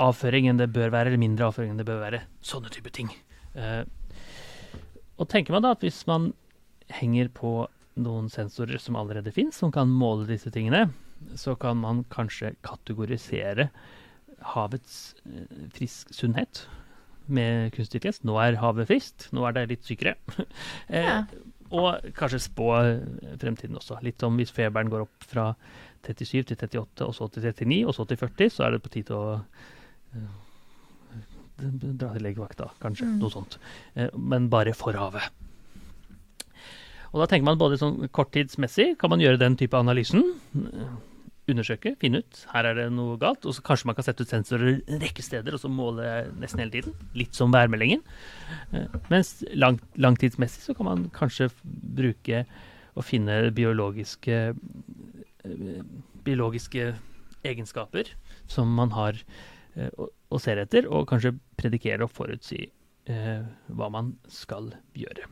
avføring 0.00 0.48
enn 0.48 0.60
det 0.60 0.70
bør 0.72 0.92
være, 0.94 1.10
eller 1.10 1.20
mindre 1.20 1.48
avføring 1.50 1.74
enn 1.74 1.80
det 1.80 1.88
bør 1.88 2.00
være. 2.00 2.22
Sånne 2.44 2.72
type 2.72 2.90
ting. 2.94 3.10
Og 5.18 5.28
tenker 5.28 5.52
man 5.54 5.66
da 5.66 5.74
at 5.74 5.84
hvis 5.84 6.00
man 6.08 6.30
henger 6.96 7.28
på 7.34 7.52
noen 8.00 8.30
sensorer 8.32 8.80
som 8.80 8.96
allerede 8.96 9.34
finnes, 9.34 9.58
som 9.60 9.70
kan 9.74 9.90
måle 9.92 10.24
disse 10.30 10.50
tingene, 10.54 10.86
så 11.36 11.52
kan 11.58 11.76
man 11.82 12.04
kanskje 12.14 12.54
kategorisere 12.64 13.68
havets 14.54 15.18
frisk 15.76 16.14
sunnhet 16.16 16.64
med 17.28 17.74
kunstig 17.76 18.00
fjes. 18.06 18.22
Nå 18.24 18.38
er 18.40 18.58
havet 18.62 18.88
friskt, 18.88 19.28
nå 19.36 19.44
er 19.44 19.58
det 19.58 19.68
litt 19.74 19.86
sykere. 19.86 20.16
Ja. 20.88 21.22
Og 21.68 22.12
kanskje 22.16 22.40
spå 22.40 22.70
fremtiden 23.40 23.76
også. 23.76 23.98
Litt 24.04 24.20
som 24.22 24.36
hvis 24.40 24.54
feberen 24.54 24.90
går 24.92 25.04
opp 25.04 25.26
fra 25.28 25.50
37 26.06 26.48
til 26.48 26.56
38, 26.56 27.04
og 27.04 27.14
så 27.16 27.28
til 27.32 27.44
39, 27.44 27.80
og 27.88 27.96
så 27.96 28.06
til 28.08 28.20
40, 28.20 28.52
så 28.54 28.64
er 28.64 28.74
det 28.74 28.82
på 28.84 28.92
tide 28.94 29.18
å 29.18 29.34
eh, 30.14 30.30
dra 31.58 32.14
til 32.14 32.24
legevakta, 32.24 32.70
kanskje. 32.82 33.10
Mm. 33.10 33.18
Noe 33.20 33.34
sånt. 33.34 33.58
Eh, 33.94 34.08
men 34.14 34.48
bare 34.52 34.74
for 34.78 34.96
havet. 34.96 35.28
Og 37.08 37.22
da 37.22 37.28
tenker 37.28 37.48
man 37.48 37.60
både 37.60 37.78
sånn 37.80 38.08
korttidsmessig, 38.12 38.92
kan 39.00 39.12
man 39.12 39.22
gjøre 39.22 39.40
den 39.40 39.56
type 39.60 39.76
analysen. 39.78 40.24
Undersøke, 41.48 41.94
finne 42.00 42.20
ut 42.20 42.40
her 42.52 42.66
er 42.68 42.76
det 42.76 42.86
noe 42.92 43.16
galt. 43.20 43.46
Og 43.48 43.56
så 43.56 43.64
kanskje 43.64 43.88
man 43.88 43.96
kan 43.96 44.04
sette 44.04 44.24
ut 44.24 44.32
sensorer 44.32 44.80
en 44.80 45.02
rekke 45.02 45.24
steder 45.24 45.56
og 45.56 45.62
så 45.62 45.70
måle 45.72 46.06
nesten 46.36 46.60
hele 46.60 46.74
tiden. 46.74 46.96
Litt 47.16 47.38
som 47.38 47.54
værmeldingen. 47.54 48.02
Eh, 48.76 48.98
Mens 49.12 49.38
lang, 49.56 49.80
langtidsmessig 49.96 50.66
så 50.66 50.76
kan 50.76 50.90
man 50.90 51.06
kanskje 51.16 51.50
bruke 51.64 52.44
å 52.98 53.04
finne 53.04 53.40
biologiske 53.54 54.40
eh, 54.52 55.84
biologiske 56.28 56.90
egenskaper 57.48 58.10
som 58.50 58.68
man 58.74 58.90
har 58.92 59.16
og, 59.94 60.08
og 60.34 60.40
ser 60.42 60.58
etter, 60.60 60.88
og 60.90 61.06
kanskje 61.08 61.36
predikere 61.60 62.04
og 62.04 62.12
forutsi 62.12 62.64
eh, 63.08 63.42
hva 63.68 63.88
man 63.92 64.14
skal 64.32 64.72
gjøre. 64.98 65.28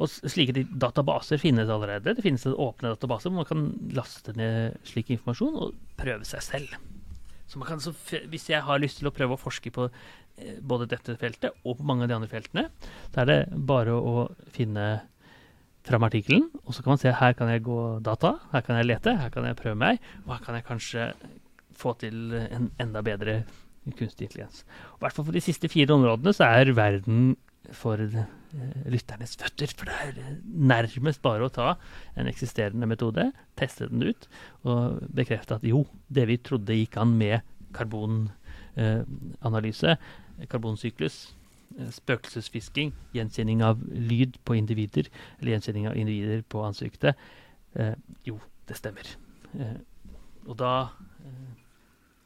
Og 0.00 0.08
slike 0.32 0.64
databaser 0.80 1.40
finnes 1.40 1.68
allerede. 1.68 2.14
Det 2.16 2.24
finnes 2.24 2.46
en 2.48 2.56
åpne 2.56 2.94
databaser 2.94 3.30
hvor 3.30 3.42
man 3.42 3.48
kan 3.48 3.66
laste 3.96 4.32
ned 4.38 4.78
slik 4.88 5.12
informasjon 5.12 5.58
og 5.60 5.76
prøve 6.00 6.24
seg 6.28 6.44
selv. 6.46 6.78
Så 7.50 7.60
kan, 7.66 7.82
så 7.82 7.92
hvis 8.30 8.48
jeg 8.48 8.62
har 8.62 8.80
lyst 8.80 9.00
til 9.00 9.10
å 9.10 9.14
prøve 9.14 9.34
å 9.34 9.40
forske 9.40 9.72
på 9.74 9.88
eh, 9.90 10.58
både 10.62 10.86
dette 10.92 11.16
feltet 11.18 11.56
og 11.66 11.80
på 11.80 11.86
mange 11.86 12.06
av 12.06 12.12
de 12.12 12.16
andre 12.20 12.30
feltene, 12.30 12.68
så 13.10 13.24
er 13.24 13.30
det 13.30 13.38
bare 13.66 13.96
å 13.96 14.28
finne 14.54 14.86
fram 15.86 16.04
artikkelen, 16.06 16.46
og 16.62 16.76
så 16.76 16.84
kan 16.84 16.94
man 16.94 17.00
se 17.00 17.12
her 17.16 17.34
kan 17.34 17.50
jeg 17.50 17.64
gå 17.66 17.80
data, 18.04 18.34
her 18.52 18.62
kan 18.64 18.78
jeg 18.78 18.90
lete, 18.90 19.16
her 19.16 19.32
kan 19.32 19.48
jeg 19.48 19.58
prøve 19.58 19.78
meg, 19.80 20.00
og 20.26 20.34
her 20.36 20.44
kan 20.44 20.58
jeg 20.58 20.66
kanskje 20.68 21.06
få 21.80 21.94
til 21.98 22.36
en 22.36 22.68
enda 22.82 23.02
bedre 23.02 23.40
kunstig 23.96 24.28
intelligens. 24.28 24.62
I 24.62 25.02
hvert 25.02 25.16
fall 25.16 25.26
for 25.26 25.36
de 25.36 25.42
siste 25.42 25.70
fire 25.72 25.96
områdene 25.96 26.34
så 26.36 26.50
er 26.52 26.74
verden 26.76 27.32
for 27.76 28.00
eh, 28.02 28.24
lytternes 28.90 29.36
føtter. 29.40 29.68
For 29.76 29.84
det 29.88 29.96
er 30.04 30.12
nærmest 30.44 31.22
bare 31.24 31.46
å 31.46 31.54
ta 31.54 31.68
en 32.18 32.28
eksisterende 32.30 32.86
metode, 32.90 33.24
teste 33.60 33.82
den 33.90 34.02
ut 34.10 34.22
og 34.68 34.78
bekrefte 35.16 35.54
at 35.58 35.64
jo, 35.66 35.80
det 36.08 36.24
vi 36.30 36.36
trodde 36.42 36.78
gikk 36.78 36.94
an 37.00 37.10
med 37.20 37.36
karbonanalyse, 37.76 39.90
karbonsyklus, 40.50 41.16
eh, 41.78 41.90
spøkelsesfisking, 42.00 42.90
gjenkjenning 43.16 43.58
av 43.66 43.76
lyd 43.90 44.32
på 44.44 44.52
individer, 44.58 45.04
eller 45.38 45.50
gjenkjenning 45.54 45.86
av 45.90 45.96
individer 46.00 46.40
på 46.50 46.58
ansiktet, 46.66 47.12
eh, 47.76 47.96
jo, 48.26 48.36
det 48.68 48.76
stemmer. 48.78 49.06
Eh, 49.58 49.78
og 50.46 50.54
da 50.60 50.74
eh, 51.26 51.50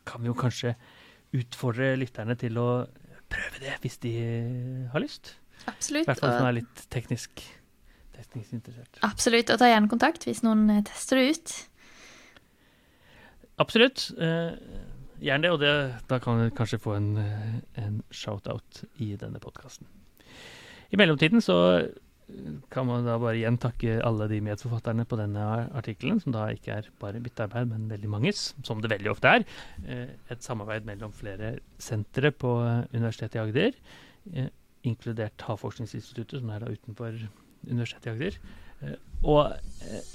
kan 0.08 0.18
vi 0.22 0.30
jo 0.30 0.36
kanskje 0.38 0.70
utfordre 1.34 1.96
lytterne 1.98 2.36
til 2.38 2.54
å 2.60 2.68
prøve 3.34 3.60
det, 3.62 3.74
hvis 3.82 3.98
de 4.04 4.14
eh, 4.22 4.88
har 4.94 5.04
lyst. 5.04 5.36
I 5.64 5.68
Absolutt. 5.72 6.08
hvert 6.08 6.22
fall 6.22 6.32
hvis 6.32 6.42
man 6.44 6.50
er 6.50 6.58
litt 6.60 6.82
teknisk, 6.92 7.44
teknisk 8.16 8.56
interessert. 8.56 8.98
Absolutt, 9.06 9.52
og 9.52 9.60
ta 9.60 9.70
gjerne 9.70 9.90
kontakt 9.92 10.26
hvis 10.28 10.44
noen 10.46 10.66
eh, 10.72 10.82
tester 10.86 11.20
det 11.20 11.28
ut. 11.34 11.56
Absolutt. 13.62 14.08
Eh, 14.18 14.54
gjerne 15.24 15.46
det, 15.46 15.52
og 15.54 15.60
det, 15.62 15.74
da 16.10 16.20
kan 16.22 16.40
vi 16.42 16.54
kanskje 16.56 16.80
få 16.82 16.96
en, 16.98 17.12
en 17.80 18.00
shout-out 18.14 18.84
i 19.02 19.14
denne 19.20 19.42
podkasten. 19.42 19.86
I 20.94 20.98
mellomtiden 21.00 21.42
så 21.42 21.56
kan 22.72 22.86
man 22.88 23.04
da 23.04 23.16
bare 23.20 23.36
igjen 23.36 23.58
takke 23.60 23.98
alle 24.04 24.26
de 24.30 24.40
medforfatterne 24.44 25.04
på 25.08 25.18
denne 25.20 25.44
artikkelen, 25.76 26.20
som 26.22 26.32
da 26.34 26.46
ikke 26.54 26.78
er 26.78 26.88
bare 27.00 27.20
mitt 27.22 27.40
arbeid, 27.40 27.68
men 27.70 27.88
veldig 27.90 28.10
manges, 28.10 28.46
som 28.64 28.80
det 28.80 28.90
veldig 28.92 29.12
ofte 29.12 29.32
er. 29.38 29.46
Eh, 29.84 30.14
et 30.32 30.44
samarbeid 30.44 30.88
mellom 30.88 31.12
flere 31.14 31.58
sentre 31.78 32.32
på 32.32 32.56
eh, 32.64 32.84
Universitetet 32.96 33.38
i 33.38 33.42
Agder, 33.44 33.78
eh, 34.32 34.50
inkludert 34.88 35.44
Havforskningsinstituttet, 35.48 36.40
som 36.40 36.52
er 36.54 36.64
da 36.64 36.72
utenfor 36.72 37.18
Universitetet 37.68 38.08
i 38.08 38.14
Agder. 38.14 38.40
Og 39.24 39.54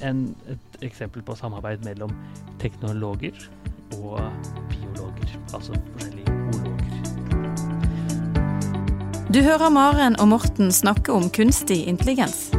en, 0.05 0.19
et 0.51 0.83
eksempel 0.85 1.23
på 1.25 1.33
samarbeid 1.39 1.81
mellom 1.87 2.13
teknologer 2.61 3.39
og 3.97 4.19
biologer, 4.69 5.39
altså 5.55 5.73
forskjellige 5.95 6.37
ologer. 6.51 6.78
Du 9.29 9.43
hører 9.45 9.69
Maren 9.69 10.15
og 10.17 10.31
Morten 10.31 10.71
snakke 10.73 11.13
om 11.13 11.27
kunstig 11.29 11.83
intelligens. 11.85 12.49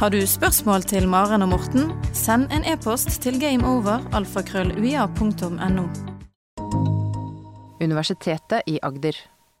Har 0.00 0.10
du 0.10 0.26
spørsmål 0.26 0.82
til 0.90 1.06
Maren 1.06 1.46
og 1.46 1.52
Morten, 1.52 1.92
send 2.10 2.50
en 2.50 2.66
e-post 2.66 3.22
til 3.22 3.38
gameover.alfakrølluia.no. 3.38 5.86
Universitetet 7.78 8.66
i 8.66 8.82
Agder. 8.82 9.14